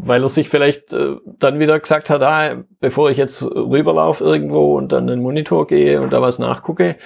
weil 0.05 0.21
er 0.21 0.29
sich 0.29 0.49
vielleicht 0.49 0.93
äh, 0.93 1.15
dann 1.39 1.59
wieder 1.59 1.79
gesagt 1.79 2.09
hat, 2.09 2.21
ah, 2.21 2.63
bevor 2.79 3.09
ich 3.09 3.17
jetzt 3.17 3.43
rüberlaufe 3.43 4.23
irgendwo 4.23 4.77
und 4.77 4.91
dann 4.91 5.07
den 5.07 5.21
Monitor 5.21 5.67
gehe 5.67 6.01
und 6.01 6.13
da 6.13 6.21
was 6.21 6.39
nachgucke, 6.39 6.97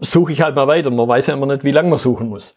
suche 0.00 0.32
ich 0.32 0.42
halt 0.42 0.54
mal 0.54 0.66
weiter. 0.66 0.90
Man 0.90 1.08
weiß 1.08 1.26
ja 1.26 1.34
immer 1.34 1.46
nicht, 1.46 1.64
wie 1.64 1.72
lange 1.72 1.90
man 1.90 1.98
suchen 1.98 2.28
muss. 2.28 2.54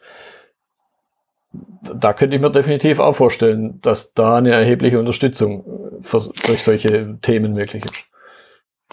Da 1.82 2.12
könnte 2.12 2.36
ich 2.36 2.42
mir 2.42 2.50
definitiv 2.50 2.98
auch 2.98 3.14
vorstellen, 3.14 3.80
dass 3.80 4.12
da 4.12 4.36
eine 4.36 4.50
erhebliche 4.50 4.98
Unterstützung 4.98 5.64
für, 6.00 6.20
durch 6.46 6.62
solche 6.62 7.18
Themen 7.20 7.52
möglich 7.52 7.84
ist. 7.84 8.04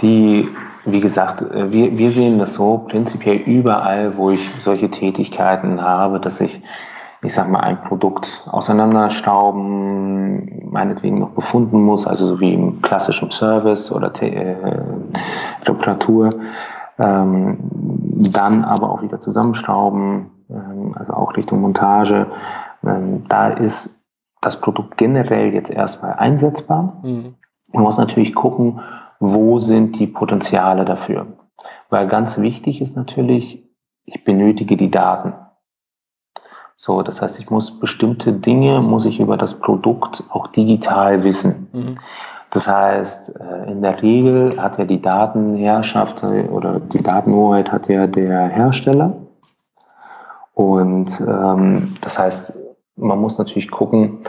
Die, 0.02 0.46
wie 0.86 1.00
gesagt, 1.00 1.42
wir, 1.42 1.98
wir 1.98 2.12
sehen 2.12 2.40
das 2.40 2.56
so 2.56 2.80
prinzipiell 2.80 3.38
überall, 3.38 4.18
wo 4.18 4.32
ich 4.32 4.50
solche 4.60 4.90
Tätigkeiten 4.90 5.82
habe, 5.82 6.20
dass 6.20 6.42
ich 6.42 6.62
ich 7.24 7.34
sag 7.34 7.50
mal, 7.50 7.62
ein 7.62 7.82
Produkt 7.82 8.48
auseinanderstauben, 8.52 10.70
meinetwegen 10.72 11.18
noch 11.20 11.32
befunden 11.32 11.82
muss, 11.82 12.06
also 12.06 12.28
so 12.28 12.40
wie 12.40 12.54
im 12.54 12.82
klassischen 12.82 13.32
Service 13.32 13.92
oder 13.92 14.12
äh, 14.22 14.56
Reparatur, 15.66 16.30
ähm, 17.00 17.58
dann 18.32 18.64
aber 18.64 18.92
auch 18.92 19.02
wieder 19.02 19.20
zusammenstauben, 19.22 20.30
ähm, 20.50 20.94
also 20.96 21.14
auch 21.14 21.36
Richtung 21.38 21.62
Montage. 21.62 22.28
Ähm, 22.84 23.24
da 23.30 23.48
ist 23.48 24.06
das 24.42 24.60
Produkt 24.60 24.98
generell 24.98 25.54
jetzt 25.54 25.72
erstmal 25.72 26.14
einsetzbar. 26.14 26.98
Mhm. 27.04 27.36
Man 27.72 27.84
muss 27.84 27.98
natürlich 27.98 28.36
gucken, 28.36 28.82
wo 29.20 29.60
sind 29.60 30.00
die 30.00 30.08
Potenziale 30.08 30.86
dafür. 30.86 31.28
Weil 31.90 32.08
ganz 32.08 32.40
wichtig 32.40 32.82
ist 32.82 32.98
natürlich, 32.98 33.70
ich 34.06 34.26
benötige 34.26 34.76
die 34.76 34.92
Daten. 34.92 35.34
So, 36.78 37.02
das 37.02 37.22
heißt, 37.22 37.40
ich 37.40 37.50
muss 37.50 37.80
bestimmte 37.80 38.34
Dinge, 38.34 38.82
muss 38.82 39.06
ich 39.06 39.20
über 39.20 39.38
das 39.38 39.54
Produkt 39.54 40.24
auch 40.30 40.48
digital 40.48 41.24
wissen. 41.24 41.68
Mhm. 41.72 41.98
Das 42.50 42.68
heißt, 42.68 43.40
äh, 43.40 43.72
in 43.72 43.82
der 43.82 44.02
Regel 44.02 44.62
hat 44.62 44.78
ja 44.78 44.86
die 44.86 45.02
Datenherrschaft 45.02 46.24
oder 46.24 46.80
die 46.80 47.02
Datenhoheit 47.02 47.72
hat 47.72 47.90
ja 47.90 48.06
der 48.06 48.48
Hersteller. 48.48 49.16
Und 50.54 51.20
ähm, 51.22 51.96
das 52.02 52.20
heißt, 52.20 52.60
man 52.96 53.20
muss 53.20 53.38
natürlich 53.38 53.72
gucken, 53.72 54.20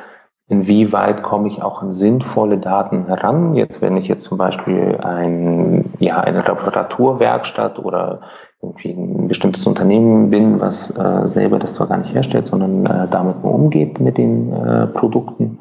inwieweit 0.48 1.22
komme 1.22 1.48
ich 1.48 1.62
auch 1.62 1.83
an 1.83 1.92
sinnvolle 1.92 2.59
Daten 2.59 3.07
heran. 3.07 3.54
Jetzt, 3.54 3.80
wenn 3.80 3.96
ich 3.96 4.09
jetzt 4.09 4.24
zum 4.24 4.38
Beispiel 4.38 4.98
ein, 5.02 5.94
ja, 5.98 6.20
eine 6.20 6.46
Reparaturwerkstatt 6.46 7.78
oder 7.78 8.20
irgendwie 8.61 8.90
ein 8.90 9.28
bestimmtes 9.28 9.66
Unternehmen 9.66 10.30
bin, 10.30 10.61
was 10.61 10.90
äh, 10.96 11.28
selber 11.28 11.59
das 11.59 11.74
zwar 11.74 11.87
gar 11.87 11.98
nicht 11.98 12.14
herstellt, 12.14 12.46
sondern 12.46 12.87
äh, 12.87 13.09
damit 13.09 13.42
nur 13.42 13.54
umgeht 13.54 14.00
mit 14.00 14.18
den 14.18 14.52
äh, 14.52 14.87
Produkten, 14.88 15.59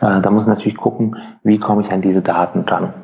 äh, 0.00 0.20
da 0.20 0.30
muss 0.30 0.44
ich 0.44 0.48
natürlich 0.48 0.76
gucken, 0.76 1.16
wie 1.42 1.58
komme 1.58 1.82
ich 1.82 1.92
an 1.92 2.02
diese 2.02 2.22
Daten 2.22 2.60
ran. 2.60 2.94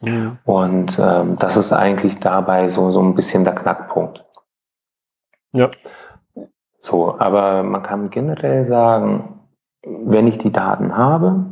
Ja. 0.00 0.36
Und 0.44 0.98
ähm, 1.00 1.36
das 1.38 1.56
ist 1.56 1.72
eigentlich 1.72 2.20
dabei 2.20 2.68
so, 2.68 2.90
so 2.90 3.00
ein 3.00 3.14
bisschen 3.14 3.44
der 3.44 3.54
Knackpunkt. 3.54 4.24
Ja. 5.52 5.70
So, 6.80 7.18
aber 7.18 7.62
man 7.62 7.82
kann 7.82 8.10
generell 8.10 8.64
sagen, 8.64 9.33
wenn 9.86 10.26
ich 10.26 10.38
die 10.38 10.52
Daten 10.52 10.96
habe, 10.96 11.44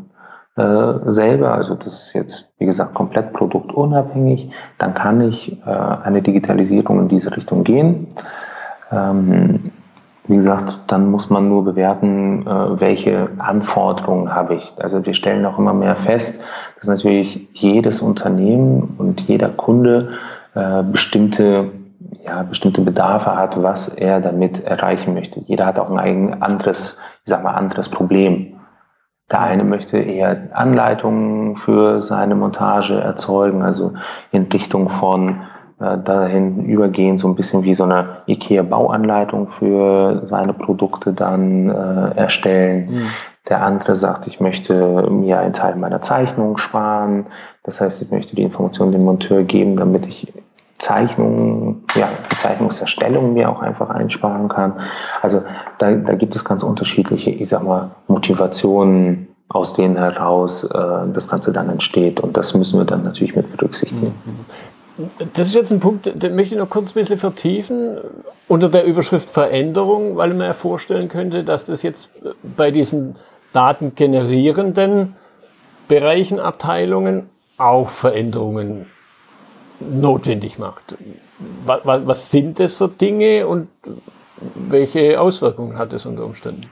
äh, 0.56 1.10
selber, 1.10 1.54
also 1.54 1.74
das 1.74 2.06
ist 2.06 2.12
jetzt, 2.12 2.50
wie 2.58 2.66
gesagt, 2.66 2.94
komplett 2.94 3.32
produktunabhängig, 3.32 4.50
dann 4.78 4.94
kann 4.94 5.20
ich 5.20 5.58
äh, 5.66 5.70
eine 5.70 6.22
Digitalisierung 6.22 7.00
in 7.00 7.08
diese 7.08 7.34
Richtung 7.34 7.64
gehen. 7.64 8.08
Ähm, 8.90 9.72
wie 10.28 10.36
gesagt, 10.36 10.78
dann 10.86 11.10
muss 11.10 11.30
man 11.30 11.48
nur 11.48 11.64
bewerten, 11.64 12.46
äh, 12.46 12.80
welche 12.80 13.30
Anforderungen 13.38 14.34
habe 14.34 14.54
ich. 14.54 14.74
Also 14.78 15.04
wir 15.04 15.14
stellen 15.14 15.44
auch 15.46 15.58
immer 15.58 15.74
mehr 15.74 15.96
fest, 15.96 16.44
dass 16.78 16.86
natürlich 16.86 17.48
jedes 17.54 18.00
Unternehmen 18.00 18.94
und 18.98 19.22
jeder 19.22 19.48
Kunde 19.48 20.10
äh, 20.54 20.82
bestimmte 20.82 21.70
ja, 22.26 22.42
bestimmte 22.42 22.82
Bedarfe 22.82 23.36
hat, 23.36 23.60
was 23.62 23.88
er 23.88 24.20
damit 24.20 24.64
erreichen 24.64 25.14
möchte. 25.14 25.40
Jeder 25.40 25.66
hat 25.66 25.78
auch 25.78 25.90
ein 25.90 25.98
eigen 25.98 26.42
anderes, 26.42 27.00
ich 27.24 27.30
sag 27.30 27.42
mal, 27.42 27.54
anderes 27.54 27.88
Problem. 27.88 28.60
Der 29.30 29.40
eine 29.40 29.64
möchte 29.64 29.98
eher 29.98 30.48
Anleitungen 30.52 31.56
für 31.56 32.00
seine 32.00 32.34
Montage 32.34 33.00
erzeugen, 33.00 33.62
also 33.62 33.94
in 34.30 34.44
Richtung 34.44 34.88
von 34.88 35.42
äh, 35.80 35.98
dahin 35.98 36.64
übergehen, 36.66 37.18
so 37.18 37.28
ein 37.28 37.34
bisschen 37.34 37.64
wie 37.64 37.74
so 37.74 37.84
eine 37.84 38.22
IKEA-Bauanleitung 38.26 39.48
für 39.48 40.22
seine 40.26 40.52
Produkte 40.52 41.12
dann 41.12 41.70
äh, 41.70 42.16
erstellen. 42.16 42.90
Mhm. 42.90 43.10
Der 43.48 43.62
andere 43.62 43.94
sagt, 43.94 44.26
ich 44.26 44.40
möchte 44.40 45.10
mir 45.10 45.40
einen 45.40 45.52
Teil 45.52 45.76
meiner 45.76 46.00
Zeichnung 46.00 46.58
sparen. 46.58 47.26
Das 47.64 47.80
heißt, 47.80 48.02
ich 48.02 48.10
möchte 48.10 48.36
die 48.36 48.42
Information 48.42 48.92
dem 48.92 49.04
Monteur 49.04 49.42
geben, 49.42 49.76
damit 49.76 50.06
ich 50.06 50.32
Zeichnungen, 50.82 51.84
ja, 51.94 52.08
die 52.28 52.36
Zeichnungserstellung 52.38 53.34
mir 53.34 53.48
auch 53.48 53.62
einfach 53.62 53.88
einsparen 53.88 54.48
kann. 54.48 54.80
Also 55.22 55.42
da, 55.78 55.92
da 55.92 56.14
gibt 56.14 56.34
es 56.34 56.44
ganz 56.44 56.64
unterschiedliche, 56.64 57.30
ich 57.30 57.48
sag 57.48 57.62
mal, 57.62 57.92
Motivationen, 58.08 59.28
aus 59.48 59.74
denen 59.74 59.96
heraus 59.96 60.64
äh, 60.64 61.06
das 61.12 61.28
Ganze 61.28 61.52
dann 61.52 61.68
entsteht. 61.68 62.18
Und 62.18 62.36
das 62.36 62.54
müssen 62.54 62.80
wir 62.80 62.84
dann 62.84 63.04
natürlich 63.04 63.36
mit 63.36 63.56
berücksichtigen. 63.56 64.12
Das 65.34 65.46
ist 65.46 65.54
jetzt 65.54 65.70
ein 65.70 65.78
Punkt, 65.78 66.10
den 66.20 66.34
möchte 66.34 66.56
ich 66.56 66.60
noch 66.60 66.68
kurz 66.68 66.90
ein 66.90 66.94
bisschen 66.94 67.18
vertiefen. 67.18 67.98
Unter 68.48 68.68
der 68.68 68.84
Überschrift 68.84 69.30
Veränderung, 69.30 70.16
weil 70.16 70.30
man 70.30 70.48
ja 70.48 70.52
vorstellen 70.52 71.08
könnte, 71.08 71.44
dass 71.44 71.66
das 71.66 71.84
jetzt 71.84 72.08
bei 72.56 72.72
diesen 72.72 73.14
datengenerierenden 73.52 75.14
Bereichen, 75.86 76.40
Abteilungen 76.40 77.30
auch 77.56 77.88
Veränderungen 77.90 78.86
notwendig 79.90 80.58
macht. 80.58 80.94
Was, 81.64 81.80
was 81.84 82.30
sind 82.30 82.60
das 82.60 82.76
für 82.76 82.88
Dinge 82.88 83.46
und 83.46 83.68
welche 84.54 85.20
Auswirkungen 85.20 85.78
hat 85.78 85.92
es 85.92 86.06
unter 86.06 86.24
Umständen? 86.24 86.70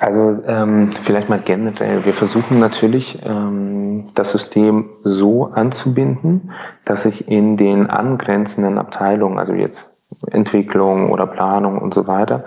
Also 0.00 0.42
ähm, 0.46 0.92
vielleicht 1.02 1.28
mal 1.28 1.40
generell. 1.40 2.06
Wir 2.06 2.14
versuchen 2.14 2.58
natürlich 2.58 3.18
ähm, 3.22 4.10
das 4.14 4.30
System 4.30 4.88
so 5.04 5.44
anzubinden, 5.44 6.52
dass 6.86 7.04
ich 7.04 7.28
in 7.28 7.58
den 7.58 7.90
angrenzenden 7.90 8.78
Abteilungen, 8.78 9.38
also 9.38 9.52
jetzt 9.52 9.90
Entwicklung 10.30 11.10
oder 11.12 11.26
Planung 11.26 11.78
und 11.78 11.92
so 11.92 12.06
weiter, 12.06 12.44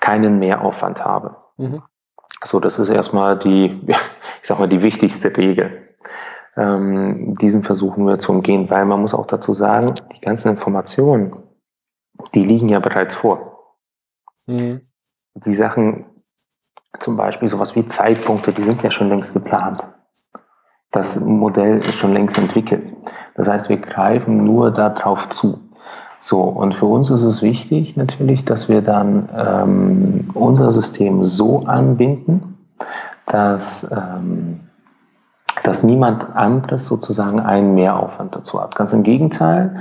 keinen 0.00 0.40
Mehraufwand 0.40 0.98
habe. 0.98 1.36
Mhm. 1.58 1.82
So, 2.44 2.58
das 2.58 2.80
ist 2.80 2.88
erstmal 2.88 3.38
die, 3.38 3.80
ich 4.42 4.48
sag 4.48 4.58
mal, 4.58 4.68
die 4.68 4.82
wichtigste 4.82 5.36
Regel. 5.36 5.85
Ähm, 6.56 7.34
diesen 7.40 7.62
versuchen 7.62 8.06
wir 8.06 8.18
zu 8.18 8.32
umgehen, 8.32 8.70
weil 8.70 8.84
man 8.86 9.00
muss 9.00 9.14
auch 9.14 9.26
dazu 9.26 9.52
sagen, 9.52 9.92
die 10.14 10.20
ganzen 10.20 10.50
Informationen, 10.50 11.34
die 12.34 12.44
liegen 12.44 12.68
ja 12.68 12.78
bereits 12.78 13.14
vor. 13.14 13.74
Mhm. 14.46 14.80
Die 15.34 15.54
Sachen 15.54 16.06
zum 16.98 17.16
Beispiel 17.16 17.48
sowas 17.48 17.76
wie 17.76 17.84
Zeitpunkte, 17.84 18.52
die 18.52 18.62
sind 18.62 18.82
ja 18.82 18.90
schon 18.90 19.08
längst 19.08 19.34
geplant. 19.34 19.86
Das 20.90 21.20
Modell 21.20 21.80
ist 21.80 21.94
schon 21.94 22.14
längst 22.14 22.38
entwickelt. 22.38 22.90
Das 23.34 23.48
heißt, 23.48 23.68
wir 23.68 23.76
greifen 23.78 24.44
nur 24.44 24.70
darauf 24.70 25.28
zu. 25.28 25.60
So, 26.20 26.40
und 26.40 26.74
für 26.74 26.86
uns 26.86 27.10
ist 27.10 27.22
es 27.22 27.42
wichtig 27.42 27.96
natürlich, 27.96 28.44
dass 28.44 28.68
wir 28.68 28.82
dann 28.82 29.28
ähm, 29.36 30.30
unser 30.34 30.70
System 30.70 31.22
so 31.24 31.64
anbinden, 31.66 32.58
dass, 33.26 33.86
ähm, 33.90 34.60
dass 35.66 35.82
niemand 35.82 36.36
anderes 36.36 36.86
sozusagen 36.86 37.40
einen 37.40 37.74
Mehraufwand 37.74 38.34
dazu 38.34 38.60
hat. 38.62 38.76
Ganz 38.76 38.92
im 38.92 39.02
Gegenteil, 39.02 39.76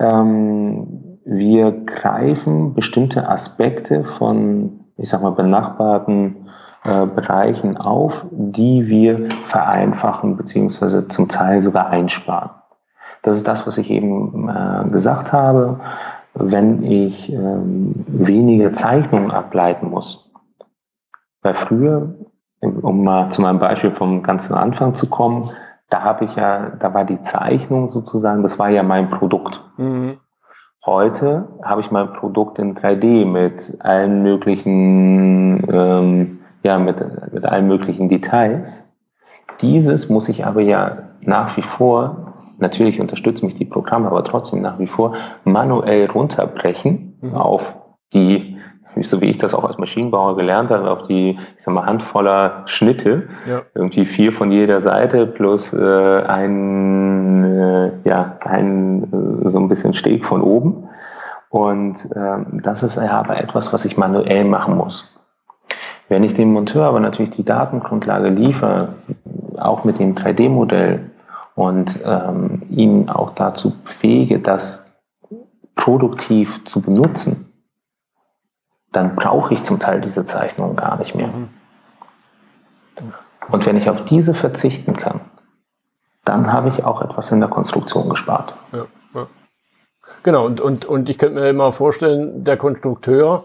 ähm, 0.00 1.18
wir 1.24 1.72
greifen 1.84 2.74
bestimmte 2.74 3.28
Aspekte 3.28 4.02
von, 4.02 4.80
ich 4.96 5.08
sag 5.08 5.22
mal, 5.22 5.30
benachbarten 5.30 6.48
äh, 6.84 7.06
Bereichen 7.06 7.76
auf, 7.76 8.26
die 8.32 8.88
wir 8.88 9.28
vereinfachen 9.46 10.36
beziehungsweise 10.36 11.06
zum 11.06 11.28
Teil 11.28 11.62
sogar 11.62 11.88
einsparen. 11.88 12.50
Das 13.22 13.36
ist 13.36 13.46
das, 13.46 13.66
was 13.66 13.78
ich 13.78 13.90
eben 13.90 14.48
äh, 14.48 14.88
gesagt 14.90 15.32
habe. 15.32 15.80
Wenn 16.34 16.82
ich 16.82 17.32
ähm, 17.32 18.04
weniger 18.06 18.72
Zeichnungen 18.72 19.30
ableiten 19.30 19.90
muss. 19.90 20.30
Weil 21.42 21.54
früher, 21.54 22.14
um 22.60 23.04
mal 23.04 23.30
zu 23.30 23.42
meinem 23.42 23.58
Beispiel 23.58 23.90
vom 23.92 24.22
ganzen 24.22 24.54
Anfang 24.54 24.94
zu 24.94 25.08
kommen, 25.08 25.42
da 25.90 26.02
habe 26.02 26.24
ich 26.24 26.36
ja, 26.36 26.70
da 26.78 26.92
war 26.92 27.04
die 27.04 27.20
Zeichnung 27.22 27.88
sozusagen, 27.88 28.42
das 28.42 28.58
war 28.58 28.68
ja 28.68 28.82
mein 28.82 29.10
Produkt. 29.10 29.62
Mhm. 29.76 30.18
Heute 30.84 31.48
habe 31.62 31.80
ich 31.80 31.90
mein 31.90 32.12
Produkt 32.12 32.58
in 32.58 32.74
3D 32.74 33.26
mit 33.26 33.78
allen 33.80 34.22
möglichen 34.22 35.66
ähm, 35.70 36.38
ja, 36.62 36.78
mit, 36.78 37.02
mit 37.32 37.46
allen 37.46 37.66
möglichen 37.66 38.08
Details. 38.08 38.90
Dieses 39.60 40.08
muss 40.08 40.28
ich 40.28 40.46
aber 40.46 40.60
ja 40.60 40.98
nach 41.20 41.56
wie 41.56 41.62
vor, 41.62 42.34
natürlich 42.58 43.00
unterstützen 43.00 43.46
mich 43.46 43.54
die 43.54 43.64
Programme, 43.64 44.08
aber 44.08 44.24
trotzdem 44.24 44.62
nach 44.62 44.78
wie 44.78 44.86
vor 44.86 45.14
manuell 45.44 46.10
runterbrechen 46.10 47.18
mhm. 47.20 47.34
auf 47.34 47.76
die, 48.12 48.57
so 49.02 49.20
wie 49.20 49.26
ich 49.26 49.38
das 49.38 49.54
auch 49.54 49.64
als 49.64 49.78
Maschinenbauer 49.78 50.36
gelernt 50.36 50.70
habe, 50.70 50.90
auf 50.90 51.02
die, 51.02 51.38
ich 51.56 51.62
sag 51.62 51.74
mal, 51.74 51.86
handvoller 51.86 52.62
Schnitte. 52.66 53.28
Ja. 53.48 53.62
Irgendwie 53.74 54.04
vier 54.04 54.32
von 54.32 54.50
jeder 54.50 54.80
Seite 54.80 55.26
plus 55.26 55.72
äh, 55.72 56.22
ein, 56.22 57.44
äh, 57.44 58.08
ja, 58.08 58.38
ein 58.40 59.42
äh, 59.44 59.48
so 59.48 59.58
ein 59.58 59.68
bisschen 59.68 59.94
Steg 59.94 60.24
von 60.24 60.42
oben. 60.42 60.88
Und 61.50 61.96
äh, 62.14 62.38
das 62.62 62.82
ist 62.82 62.96
ja 62.96 63.12
aber 63.12 63.40
etwas, 63.40 63.72
was 63.72 63.84
ich 63.84 63.96
manuell 63.96 64.44
machen 64.44 64.76
muss. 64.76 65.14
Wenn 66.08 66.24
ich 66.24 66.34
dem 66.34 66.52
Monteur 66.52 66.86
aber 66.86 67.00
natürlich 67.00 67.30
die 67.30 67.44
Datengrundlage 67.44 68.30
liefere, 68.30 68.94
auch 69.58 69.84
mit 69.84 69.98
dem 69.98 70.14
3D-Modell 70.14 71.10
und 71.54 72.00
ähm, 72.04 72.62
ihn 72.70 73.08
auch 73.08 73.30
dazu 73.30 73.82
befähige, 73.82 74.38
das 74.38 74.96
produktiv 75.74 76.64
zu 76.64 76.82
benutzen, 76.82 77.47
dann 78.92 79.16
brauche 79.16 79.54
ich 79.54 79.64
zum 79.64 79.78
Teil 79.78 80.00
diese 80.00 80.24
Zeichnungen 80.24 80.76
gar 80.76 80.98
nicht 80.98 81.14
mehr. 81.14 81.28
Mhm. 81.28 81.48
Und 83.50 83.66
wenn 83.66 83.76
ich 83.76 83.88
auf 83.88 84.04
diese 84.04 84.34
verzichten 84.34 84.94
kann, 84.94 85.20
dann 86.24 86.52
habe 86.52 86.68
ich 86.68 86.84
auch 86.84 87.00
etwas 87.00 87.30
in 87.30 87.40
der 87.40 87.48
Konstruktion 87.48 88.08
gespart. 88.08 88.54
Ja, 88.72 88.86
ja. 89.14 89.26
Genau, 90.22 90.44
und, 90.44 90.60
und, 90.60 90.84
und 90.84 91.08
ich 91.08 91.16
könnte 91.16 91.40
mir 91.40 91.48
immer 91.48 91.72
vorstellen, 91.72 92.44
der 92.44 92.56
Konstrukteur 92.56 93.44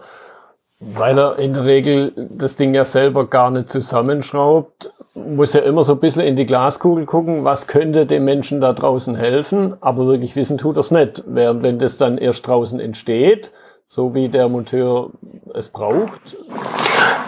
weil 0.80 1.18
er 1.18 1.38
in 1.38 1.54
der 1.54 1.64
Regel 1.64 2.12
das 2.38 2.56
Ding 2.56 2.74
ja 2.74 2.84
selber 2.84 3.26
gar 3.26 3.50
nicht 3.50 3.68
zusammenschraubt, 3.68 4.92
muss 5.14 5.54
er 5.54 5.62
immer 5.62 5.84
so 5.84 5.92
ein 5.94 6.00
bisschen 6.00 6.22
in 6.22 6.36
die 6.36 6.46
Glaskugel 6.46 7.06
gucken, 7.06 7.44
was 7.44 7.66
könnte 7.66 8.06
dem 8.06 8.24
Menschen 8.24 8.60
da 8.60 8.72
draußen 8.72 9.14
helfen, 9.14 9.74
aber 9.80 10.06
wirklich 10.06 10.34
wissen 10.34 10.58
tut 10.58 10.76
er 10.76 10.80
es 10.80 10.90
nicht. 10.90 11.22
Während 11.26 11.62
wenn 11.62 11.78
das 11.78 11.96
dann 11.96 12.18
erst 12.18 12.46
draußen 12.46 12.80
entsteht, 12.80 13.52
so 13.94 14.12
wie 14.12 14.28
der 14.28 14.48
Monteur 14.48 15.10
es 15.54 15.68
braucht. 15.68 16.36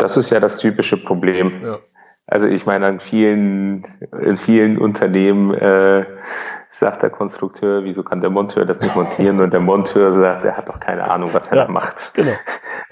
Das 0.00 0.16
ist 0.16 0.30
ja 0.30 0.40
das 0.40 0.58
typische 0.58 0.96
Problem. 0.96 1.52
Ja. 1.62 1.78
Also 2.26 2.46
ich 2.46 2.66
meine, 2.66 2.86
an 2.86 2.98
vielen, 2.98 3.86
in 4.20 4.36
vielen 4.36 4.76
Unternehmen 4.76 5.54
äh, 5.54 6.04
sagt 6.78 7.02
der 7.02 7.10
Konstrukteur, 7.10 7.84
wieso 7.84 8.02
kann 8.02 8.20
der 8.20 8.30
Monteur 8.30 8.64
das 8.64 8.80
nicht 8.80 8.94
montieren? 8.94 9.40
Und 9.40 9.52
der 9.52 9.60
Monteur 9.60 10.12
sagt, 10.14 10.44
er 10.44 10.56
hat 10.56 10.68
doch 10.68 10.78
keine 10.80 11.10
Ahnung, 11.10 11.30
was 11.32 11.48
er 11.48 11.56
ja, 11.56 11.64
da 11.64 11.70
macht. 11.70 11.96
Genau. 12.14 12.32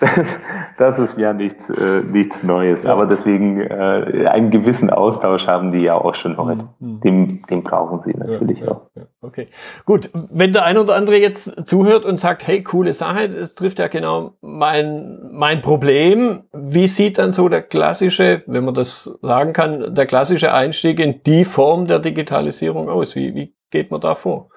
Das, 0.01 0.37
das 0.77 0.99
ist 0.99 1.19
ja 1.19 1.33
nichts, 1.33 1.71
äh, 1.71 2.03
nichts 2.03 2.43
Neues. 2.43 2.83
Ja. 2.83 2.93
Aber 2.93 3.07
deswegen 3.07 3.61
äh, 3.61 4.27
einen 4.27 4.51
gewissen 4.51 4.91
Austausch 4.91 5.47
haben 5.47 5.71
die 5.71 5.79
ja 5.79 5.95
auch 5.95 6.17
schon 6.17 6.37
heute. 6.37 6.69
Mhm. 6.81 7.01
Den, 7.01 7.43
den 7.49 7.63
brauchen 7.63 8.01
sie 8.01 8.13
natürlich 8.13 8.59
ja, 8.59 8.73
auch. 8.73 8.91
Okay. 9.23 9.49
Gut, 9.87 10.11
wenn 10.13 10.53
der 10.53 10.65
ein 10.65 10.79
oder 10.79 10.97
andere 10.97 11.17
jetzt 11.17 11.67
zuhört 11.67 12.05
und 12.07 12.19
sagt, 12.19 12.47
hey, 12.47 12.63
coole 12.63 12.93
Sache, 12.93 13.29
das 13.29 13.55
trifft 13.55 13.79
ja 13.79 13.87
genau 13.87 14.33
mein, 14.41 15.31
mein 15.31 15.63
Problem. 15.63 16.43
Wie 16.53 16.89
sieht 16.89 17.19
dann 17.19 17.31
so 17.31 17.49
der 17.49 17.63
klassische, 17.63 18.43
wenn 18.47 18.65
man 18.65 18.75
das 18.75 19.17
sagen 19.23 19.53
kann, 19.53 19.95
der 19.95 20.07
klassische 20.07 20.53
Einstieg 20.53 20.99
in 20.99 21.23
die 21.23 21.45
Form 21.45 21.87
der 21.87 22.01
Digitalisierung 22.01 22.89
aus? 22.89 23.15
Wie, 23.15 23.35
wie 23.35 23.55
geht 23.75 23.91
man 23.91 24.01
da 24.01 24.15
vor? 24.15 24.51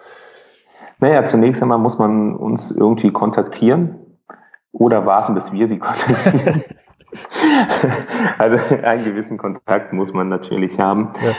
Naja, 0.99 1.25
zunächst 1.25 1.61
einmal 1.61 1.79
muss 1.79 1.97
man 1.97 2.35
uns 2.35 2.69
irgendwie 2.71 3.11
kontaktieren 3.11 3.95
oder 4.71 5.05
warten, 5.07 5.33
bis 5.33 5.51
wir 5.51 5.67
sie 5.67 5.79
kontaktieren. 5.79 6.63
also 8.37 8.57
einen 8.83 9.03
gewissen 9.03 9.39
Kontakt 9.39 9.91
muss 9.91 10.13
man 10.13 10.29
natürlich 10.29 10.79
haben. 10.79 11.13
Ja. 11.25 11.33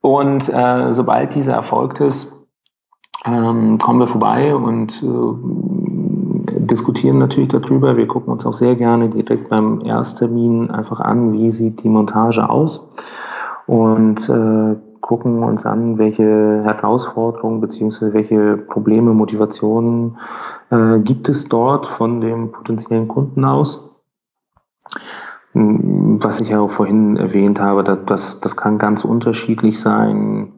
Und 0.00 0.48
äh, 0.48 0.92
sobald 0.92 1.34
dieser 1.34 1.54
erfolgt 1.54 2.00
ist, 2.00 2.46
ähm, 3.24 3.78
kommen 3.78 4.00
wir 4.00 4.08
vorbei 4.08 4.54
und 4.54 5.02
äh, 5.02 6.58
diskutieren 6.60 7.18
natürlich 7.18 7.50
darüber. 7.50 7.96
Wir 7.96 8.06
gucken 8.06 8.32
uns 8.32 8.46
auch 8.46 8.54
sehr 8.54 8.76
gerne 8.76 9.08
direkt 9.08 9.48
beim 9.48 9.80
Ersttermin 9.84 10.70
einfach 10.70 11.00
an, 11.00 11.32
wie 11.32 11.50
sieht 11.50 11.82
die 11.82 11.88
Montage 11.88 12.48
aus 12.48 12.88
und 13.66 14.28
äh, 14.28 14.76
gucken 15.02 15.42
uns 15.42 15.66
an, 15.66 15.98
welche 15.98 16.62
Herausforderungen 16.64 17.60
beziehungsweise 17.60 18.14
welche 18.14 18.56
Probleme, 18.56 19.12
Motivationen 19.12 20.16
äh, 20.70 21.00
gibt 21.00 21.28
es 21.28 21.48
dort 21.48 21.86
von 21.86 22.22
dem 22.22 22.52
potenziellen 22.52 23.08
Kunden 23.08 23.44
aus. 23.44 24.00
Hm, 25.52 26.22
was 26.22 26.40
ich 26.40 26.48
ja 26.48 26.60
auch 26.60 26.70
vorhin 26.70 27.16
erwähnt 27.16 27.60
habe, 27.60 27.84
das, 27.84 27.98
das, 28.06 28.40
das 28.40 28.56
kann 28.56 28.78
ganz 28.78 29.04
unterschiedlich 29.04 29.78
sein. 29.78 30.52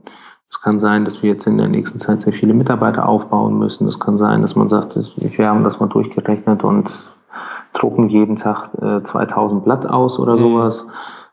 Es 0.48 0.60
kann 0.60 0.78
sein, 0.78 1.04
dass 1.04 1.22
wir 1.22 1.30
jetzt 1.30 1.46
in 1.46 1.58
der 1.58 1.68
nächsten 1.68 1.98
Zeit 1.98 2.22
sehr 2.22 2.32
viele 2.32 2.54
Mitarbeiter 2.54 3.08
aufbauen 3.08 3.58
müssen. 3.58 3.88
Es 3.88 3.98
kann 3.98 4.18
sein, 4.18 4.42
dass 4.42 4.54
man 4.54 4.68
sagt, 4.68 4.96
wir 4.96 5.48
haben 5.48 5.64
das 5.64 5.80
mal 5.80 5.88
durchgerechnet 5.88 6.62
und 6.62 6.90
drucken 7.72 8.08
jeden 8.08 8.36
Tag 8.36 8.70
äh, 8.80 9.02
2000 9.02 9.64
Blatt 9.64 9.86
aus 9.86 10.20
oder 10.20 10.34
mhm. 10.34 10.38
sowas. 10.38 10.86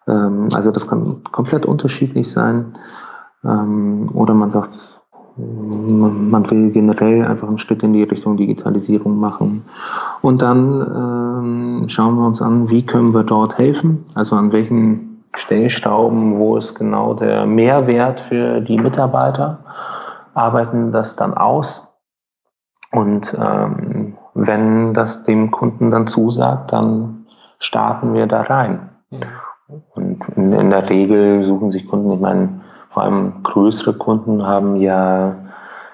Ähm, 0.08 0.48
also 0.54 0.72
das 0.72 0.88
kann 0.88 1.24
komplett 1.32 1.66
unterschiedlich 1.66 2.32
sein. 2.32 2.78
Ähm, 3.44 4.10
oder 4.14 4.34
man 4.34 4.52
sagt, 4.52 5.02
man 5.38 6.50
will 6.52 6.72
generell 6.72 7.26
einfach 7.26 7.48
einen 7.48 7.58
Schritt 7.58 7.84
in 7.84 7.94
die 7.94 8.04
Richtung 8.04 8.38
Digitalisierung 8.38 9.18
machen. 9.18 9.66
Und 10.22 10.42
dann 10.42 11.82
ähm, 11.82 11.90
schauen 11.90 12.18
wir 12.18 12.26
uns 12.26 12.42
an, 12.42 12.70
wie 12.70 12.86
können 12.86 13.14
wir 13.14 13.24
dort 13.24 13.58
helfen, 13.58 14.06
also 14.16 14.36
an 14.36 14.52
welchen 14.52 15.24
Stellschrauben, 15.34 16.38
wo 16.38 16.58
ist 16.58 16.76
genau 16.76 17.14
der 17.14 17.46
Mehrwert 17.46 18.22
für 18.22 18.60
die 18.62 18.78
Mitarbeiter, 18.78 19.60
arbeiten 20.34 20.92
das 20.92 21.16
dann 21.16 21.34
aus. 21.34 21.88
Und 22.92 23.36
ähm, 23.42 24.18
wenn 24.34 24.94
das 24.94 25.24
dem 25.24 25.52
Kunden 25.52 25.92
dann 25.92 26.08
zusagt, 26.08 26.74
dann 26.74 27.26
starten 27.60 28.14
wir 28.14 28.28
da 28.28 28.42
rein. 28.42 28.90
Und 29.96 30.20
in, 30.36 30.52
in 30.52 30.70
der 30.70 30.90
Regel 30.90 31.44
suchen 31.44 31.72
sich 31.72 31.88
Kunden, 31.88 32.12
ich 32.12 32.20
meine, 32.20 32.61
vor 32.92 33.04
allem 33.04 33.42
größere 33.44 33.94
Kunden 33.94 34.46
haben 34.46 34.76
ja 34.76 35.36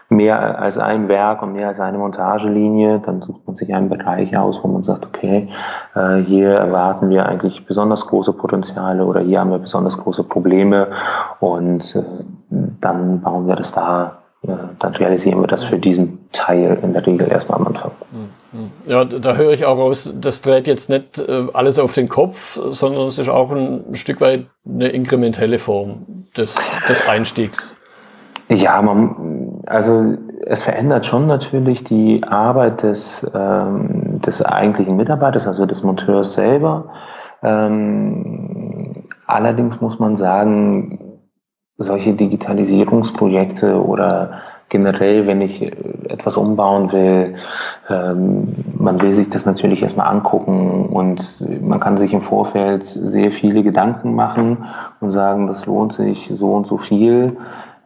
mehr 0.09 0.59
als 0.59 0.77
ein 0.77 1.07
Werk 1.09 1.41
und 1.43 1.53
mehr 1.53 1.67
als 1.67 1.79
eine 1.79 1.97
Montagelinie, 1.97 3.01
dann 3.05 3.21
sucht 3.21 3.45
man 3.45 3.55
sich 3.55 3.73
einen 3.73 3.89
Bereich 3.89 4.35
aus, 4.37 4.59
wo 4.63 4.67
man 4.67 4.83
sagt, 4.83 5.05
okay, 5.05 5.49
äh, 5.95 6.15
hier 6.17 6.51
erwarten 6.53 7.09
wir 7.09 7.25
eigentlich 7.25 7.65
besonders 7.65 8.07
große 8.07 8.33
Potenziale 8.33 9.05
oder 9.05 9.19
hier 9.19 9.41
haben 9.41 9.51
wir 9.51 9.59
besonders 9.59 9.97
große 9.97 10.23
Probleme. 10.23 10.87
Und 11.39 11.95
äh, 11.95 12.03
dann 12.81 13.21
bauen 13.21 13.47
wir 13.47 13.55
das 13.55 13.73
da, 13.73 14.19
äh, 14.43 14.53
dann 14.79 14.95
realisieren 14.95 15.39
wir 15.41 15.47
das 15.47 15.63
für 15.63 15.77
diesen 15.77 16.16
Teil 16.31 16.75
in 16.81 16.93
der 16.93 17.05
Regel 17.05 17.31
erstmal 17.31 17.59
am 17.59 17.67
Anfang. 17.67 17.91
Mhm. 18.11 18.71
Ja, 18.87 19.05
da 19.05 19.35
höre 19.35 19.51
ich 19.51 19.65
auch 19.65 19.77
raus, 19.77 20.11
das 20.19 20.41
dreht 20.41 20.67
jetzt 20.67 20.89
nicht 20.89 21.21
alles 21.53 21.79
auf 21.79 21.93
den 21.93 22.09
Kopf, 22.09 22.57
sondern 22.69 23.07
es 23.07 23.17
ist 23.17 23.29
auch 23.29 23.51
ein 23.51 23.95
Stück 23.95 24.21
weit 24.21 24.45
eine 24.65 24.87
inkrementelle 24.87 25.59
Form 25.59 26.05
des, 26.35 26.55
des 26.87 27.07
Einstiegs. 27.07 27.75
Ja, 28.49 28.81
man, 28.81 29.61
also 29.65 30.15
es 30.45 30.61
verändert 30.61 31.05
schon 31.05 31.27
natürlich 31.27 31.83
die 31.83 32.23
Arbeit 32.23 32.83
des, 32.83 33.29
ähm, 33.35 34.21
des 34.21 34.41
eigentlichen 34.41 34.95
Mitarbeiters, 34.95 35.47
also 35.47 35.65
des 35.65 35.83
Monteurs 35.83 36.33
selber. 36.33 36.93
Ähm, 37.43 39.03
allerdings 39.25 39.81
muss 39.81 39.99
man 39.99 40.15
sagen, 40.15 41.19
solche 41.77 42.13
Digitalisierungsprojekte 42.13 43.83
oder 43.83 44.39
generell, 44.69 45.27
wenn 45.27 45.41
ich 45.41 45.61
etwas 46.09 46.37
umbauen 46.37 46.91
will, 46.91 47.35
ähm, 47.89 48.55
man 48.77 49.01
will 49.01 49.13
sich 49.13 49.29
das 49.29 49.45
natürlich 49.45 49.81
erstmal 49.81 50.07
angucken 50.07 50.87
und 50.87 51.43
man 51.61 51.79
kann 51.79 51.97
sich 51.97 52.13
im 52.13 52.21
Vorfeld 52.21 52.85
sehr 52.85 53.31
viele 53.31 53.63
Gedanken 53.63 54.13
machen 54.15 54.65
und 54.99 55.11
sagen, 55.11 55.47
das 55.47 55.65
lohnt 55.65 55.93
sich 55.93 56.31
so 56.35 56.53
und 56.53 56.67
so 56.67 56.77
viel. 56.77 57.37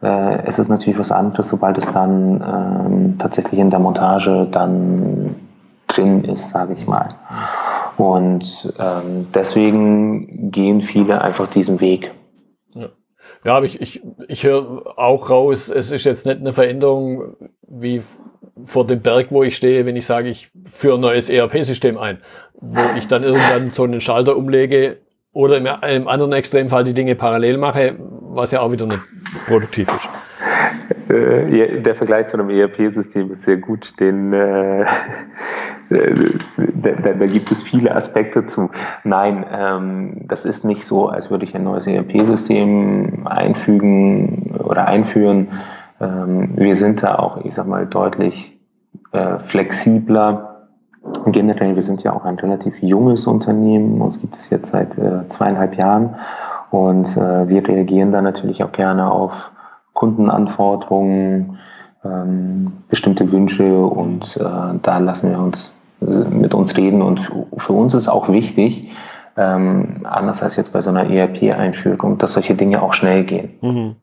Äh, 0.02 0.44
es 0.46 0.58
ist 0.58 0.68
natürlich 0.68 0.98
was 0.98 1.12
anderes, 1.12 1.48
sobald 1.48 1.78
es 1.78 1.92
dann 1.92 2.42
ähm, 2.42 3.18
tatsächlich 3.18 3.60
in 3.60 3.70
der 3.70 3.78
Montage 3.78 4.48
dann 4.50 5.36
drin 5.86 6.24
ist, 6.24 6.48
sage 6.48 6.72
ich 6.72 6.86
mal. 6.86 7.14
Und 7.96 8.72
ähm, 8.78 9.28
deswegen 9.34 10.50
gehen 10.50 10.82
viele 10.82 11.20
einfach 11.20 11.48
diesen 11.50 11.80
Weg. 11.80 12.12
Ja, 12.74 12.88
ja 13.44 13.56
aber 13.56 13.66
ich, 13.66 13.80
ich, 13.80 14.02
ich 14.28 14.44
höre 14.44 14.98
auch 14.98 15.30
raus, 15.30 15.68
es 15.68 15.90
ist 15.90 16.04
jetzt 16.04 16.26
nicht 16.26 16.40
eine 16.40 16.52
Veränderung 16.52 17.36
wie 17.68 18.02
vor 18.64 18.86
dem 18.86 19.00
Berg, 19.00 19.28
wo 19.30 19.42
ich 19.42 19.56
stehe, 19.56 19.86
wenn 19.86 19.96
ich 19.96 20.06
sage, 20.06 20.28
ich 20.28 20.50
führe 20.64 20.98
ein 20.98 21.00
neues 21.00 21.28
ERP-System 21.28 21.98
ein, 21.98 22.18
wo 22.60 22.80
ich 22.96 23.08
dann 23.08 23.22
irgendwann 23.22 23.70
so 23.70 23.84
einen 23.84 24.00
Schalter 24.00 24.36
umlege 24.36 24.98
oder 25.32 25.56
im, 25.56 25.66
im 25.66 26.08
anderen 26.08 26.32
Extremfall 26.32 26.84
die 26.84 26.94
Dinge 26.94 27.14
parallel 27.14 27.58
mache, 27.58 27.96
was 27.98 28.50
ja 28.50 28.60
auch 28.60 28.70
wieder 28.70 28.86
nicht 28.86 29.02
produktiv 29.46 29.88
ist. 29.88 31.10
Äh, 31.10 31.80
der 31.80 31.94
Vergleich 31.94 32.28
zu 32.28 32.34
einem 32.34 32.50
ERP-System 32.50 33.32
ist 33.32 33.42
sehr 33.42 33.56
gut, 33.56 33.98
den 33.98 34.32
äh, 34.32 34.84
da, 35.92 36.90
da, 37.02 37.12
da, 37.12 37.26
gibt 37.26 37.50
es 37.50 37.62
viele 37.62 37.94
Aspekte 37.94 38.46
zu. 38.46 38.70
Nein, 39.04 39.44
ähm, 39.52 40.22
das 40.28 40.44
ist 40.44 40.64
nicht 40.64 40.84
so, 40.84 41.08
als 41.08 41.30
würde 41.30 41.44
ich 41.44 41.54
ein 41.54 41.64
neues 41.64 41.86
ERP-System 41.86 43.26
einfügen 43.26 44.56
oder 44.62 44.86
einführen. 44.86 45.48
Ähm, 46.00 46.52
wir 46.56 46.76
sind 46.76 47.02
da 47.02 47.16
auch, 47.16 47.44
ich 47.44 47.54
sag 47.54 47.66
mal, 47.66 47.86
deutlich 47.86 48.58
äh, 49.12 49.38
flexibler 49.38 50.52
generell, 51.26 51.74
wir 51.74 51.82
sind 51.82 52.02
ja 52.02 52.12
auch 52.12 52.24
ein 52.24 52.38
relativ 52.38 52.80
junges 52.80 53.26
Unternehmen, 53.26 54.00
uns 54.00 54.20
gibt 54.20 54.36
es 54.36 54.50
jetzt 54.50 54.70
seit 54.70 54.96
äh, 54.98 55.28
zweieinhalb 55.28 55.74
Jahren 55.76 56.16
und 56.70 57.16
äh, 57.16 57.48
wir 57.48 57.66
reagieren 57.66 58.12
da 58.12 58.22
natürlich 58.22 58.62
auch 58.62 58.72
gerne 58.72 59.10
auf 59.10 59.32
Kundenanforderungen, 59.94 61.58
ähm, 62.04 62.72
bestimmte 62.88 63.30
Wünsche 63.32 63.84
und 63.84 64.36
äh, 64.36 64.78
da 64.80 64.98
lassen 64.98 65.30
wir 65.30 65.38
uns 65.38 65.72
mit 66.30 66.54
uns 66.54 66.76
reden 66.76 67.02
und 67.02 67.32
für 67.56 67.72
uns 67.72 67.94
ist 67.94 68.08
auch 68.08 68.28
wichtig, 68.28 68.90
ähm, 69.36 70.00
anders 70.04 70.42
als 70.42 70.56
jetzt 70.56 70.72
bei 70.72 70.82
so 70.82 70.90
einer 70.90 71.08
ERP-Einführung, 71.08 72.18
dass 72.18 72.34
solche 72.34 72.54
Dinge 72.54 72.82
auch 72.82 72.92
schnell 72.92 73.24
gehen. 73.24 73.50
Mhm. 73.60 73.96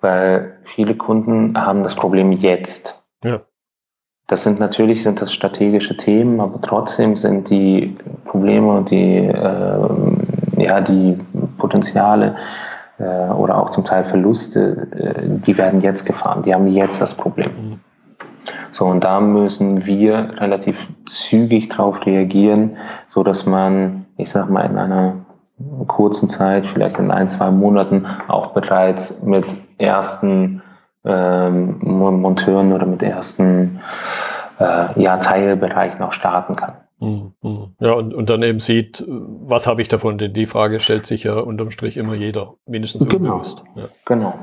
Weil 0.00 0.58
viele 0.62 0.94
Kunden 0.94 1.60
haben 1.60 1.82
das 1.82 1.94
Problem 1.94 2.32
jetzt. 2.32 3.04
Ja. 3.24 3.40
Das 4.26 4.44
sind 4.44 4.60
natürlich 4.60 5.02
sind 5.02 5.20
das 5.20 5.32
strategische 5.32 5.96
Themen, 5.96 6.40
aber 6.40 6.60
trotzdem 6.60 7.16
sind 7.16 7.50
die 7.50 7.96
Probleme 8.26 8.76
und 8.76 8.90
die, 8.90 9.16
äh, 9.16 9.88
ja, 10.56 10.80
die 10.80 11.18
Potenziale 11.58 12.36
äh, 12.98 13.30
oder 13.32 13.58
auch 13.58 13.70
zum 13.70 13.84
Teil 13.84 14.04
Verluste, 14.04 14.86
äh, 14.92 15.28
die 15.44 15.58
werden 15.58 15.80
jetzt 15.80 16.04
gefahren. 16.04 16.44
Die 16.44 16.54
haben 16.54 16.68
jetzt 16.68 17.00
das 17.00 17.16
Problem. 17.16 17.50
Mhm. 17.50 17.80
So, 18.72 18.86
und 18.86 19.04
da 19.04 19.20
müssen 19.20 19.86
wir 19.86 20.40
relativ 20.40 20.88
zügig 21.08 21.68
drauf 21.68 22.04
reagieren, 22.06 22.76
so 23.06 23.22
dass 23.22 23.46
man, 23.46 24.06
ich 24.16 24.30
sag 24.30 24.48
mal, 24.50 24.62
in 24.62 24.78
einer 24.78 25.14
kurzen 25.86 26.28
Zeit, 26.28 26.66
vielleicht 26.66 26.98
in 26.98 27.10
ein, 27.10 27.28
zwei 27.28 27.50
Monaten, 27.50 28.06
auch 28.28 28.48
bereits 28.48 29.22
mit 29.22 29.44
ersten 29.78 30.62
ähm, 31.04 31.78
Monteuren 31.82 32.72
oder 32.72 32.86
mit 32.86 33.02
ersten 33.02 33.80
äh, 34.58 35.00
ja, 35.00 35.18
Teilbereichen 35.18 36.02
auch 36.02 36.12
starten 36.12 36.56
kann. 36.56 36.74
Mhm, 37.00 37.32
mhm. 37.42 37.74
Ja, 37.80 37.92
und, 37.92 38.12
und 38.12 38.28
dann 38.28 38.42
eben 38.42 38.60
sieht, 38.60 39.04
was 39.08 39.66
habe 39.66 39.80
ich 39.80 39.88
davon? 39.88 40.18
Denn 40.18 40.34
die 40.34 40.46
Frage 40.46 40.80
stellt 40.80 41.06
sich 41.06 41.24
ja 41.24 41.38
unterm 41.38 41.70
Strich 41.70 41.96
immer 41.96 42.14
jeder, 42.14 42.54
mindestens 42.66 43.08
genau. 43.08 43.32
unbewusst. 43.34 43.64
Ja. 43.74 43.88
Genau. 44.04 44.34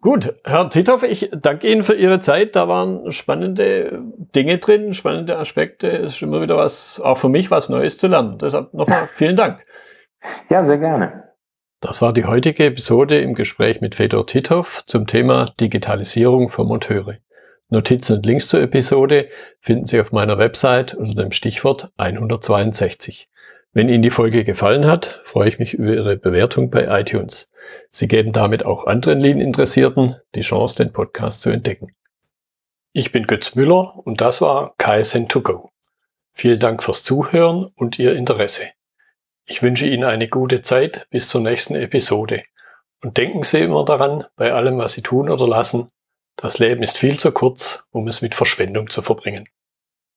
Gut, 0.00 0.34
Herr 0.44 0.70
Tithoff, 0.70 1.02
ich 1.02 1.28
danke 1.32 1.68
Ihnen 1.68 1.82
für 1.82 1.94
Ihre 1.94 2.20
Zeit. 2.20 2.54
Da 2.54 2.68
waren 2.68 3.10
spannende 3.10 4.00
Dinge 4.34 4.58
drin, 4.58 4.92
spannende 4.92 5.36
Aspekte. 5.36 5.88
Es 5.88 6.14
ist 6.14 6.22
immer 6.22 6.40
wieder 6.40 6.56
was, 6.56 7.00
auch 7.00 7.18
für 7.18 7.28
mich, 7.28 7.50
was 7.50 7.68
Neues 7.68 7.98
zu 7.98 8.06
lernen. 8.06 8.38
Deshalb 8.38 8.72
nochmal 8.74 9.08
vielen 9.12 9.34
Dank. 9.34 9.64
Ja, 10.50 10.62
sehr 10.62 10.78
gerne. 10.78 11.24
Das 11.80 12.00
war 12.00 12.12
die 12.12 12.24
heutige 12.24 12.66
Episode 12.66 13.20
im 13.20 13.34
Gespräch 13.34 13.80
mit 13.80 13.94
Fedor 13.94 14.26
Titov 14.26 14.84
zum 14.86 15.06
Thema 15.06 15.52
Digitalisierung 15.60 16.48
für 16.48 16.64
Monteure. 16.64 17.16
Notizen 17.68 18.16
und 18.16 18.26
Links 18.26 18.48
zur 18.48 18.60
Episode 18.60 19.28
finden 19.60 19.86
Sie 19.86 20.00
auf 20.00 20.12
meiner 20.12 20.38
Website 20.38 20.94
unter 20.94 21.22
dem 21.22 21.32
Stichwort 21.32 21.90
162. 21.96 23.28
Wenn 23.72 23.88
Ihnen 23.88 24.02
die 24.02 24.10
Folge 24.10 24.44
gefallen 24.44 24.86
hat, 24.86 25.20
freue 25.24 25.48
ich 25.48 25.58
mich 25.58 25.74
über 25.74 25.92
Ihre 25.92 26.16
Bewertung 26.16 26.70
bei 26.70 26.86
iTunes. 27.00 27.50
Sie 27.90 28.08
geben 28.08 28.32
damit 28.32 28.64
auch 28.64 28.86
anderen 28.86 29.20
Lean-Interessierten 29.20 30.16
die 30.34 30.42
Chance, 30.42 30.76
den 30.76 30.92
Podcast 30.92 31.42
zu 31.42 31.50
entdecken. 31.50 31.94
Ich 32.92 33.12
bin 33.12 33.26
Götz 33.26 33.54
Müller 33.54 33.98
und 34.04 34.20
das 34.20 34.40
war 34.40 34.74
KSN2Go. 34.78 35.68
Vielen 36.32 36.60
Dank 36.60 36.82
fürs 36.82 37.04
Zuhören 37.04 37.66
und 37.74 37.98
Ihr 37.98 38.14
Interesse. 38.14 38.70
Ich 39.44 39.62
wünsche 39.62 39.86
Ihnen 39.86 40.04
eine 40.04 40.28
gute 40.28 40.62
Zeit 40.62 41.06
bis 41.10 41.28
zur 41.28 41.40
nächsten 41.40 41.74
Episode. 41.74 42.44
Und 43.02 43.16
denken 43.16 43.42
Sie 43.42 43.60
immer 43.60 43.84
daran, 43.84 44.24
bei 44.36 44.52
allem, 44.52 44.78
was 44.78 44.92
Sie 44.92 45.02
tun 45.02 45.30
oder 45.30 45.48
lassen, 45.48 45.88
das 46.36 46.58
Leben 46.58 46.82
ist 46.82 46.98
viel 46.98 47.18
zu 47.18 47.32
kurz, 47.32 47.84
um 47.90 48.06
es 48.08 48.22
mit 48.22 48.34
Verschwendung 48.34 48.90
zu 48.90 49.02
verbringen. 49.02 49.48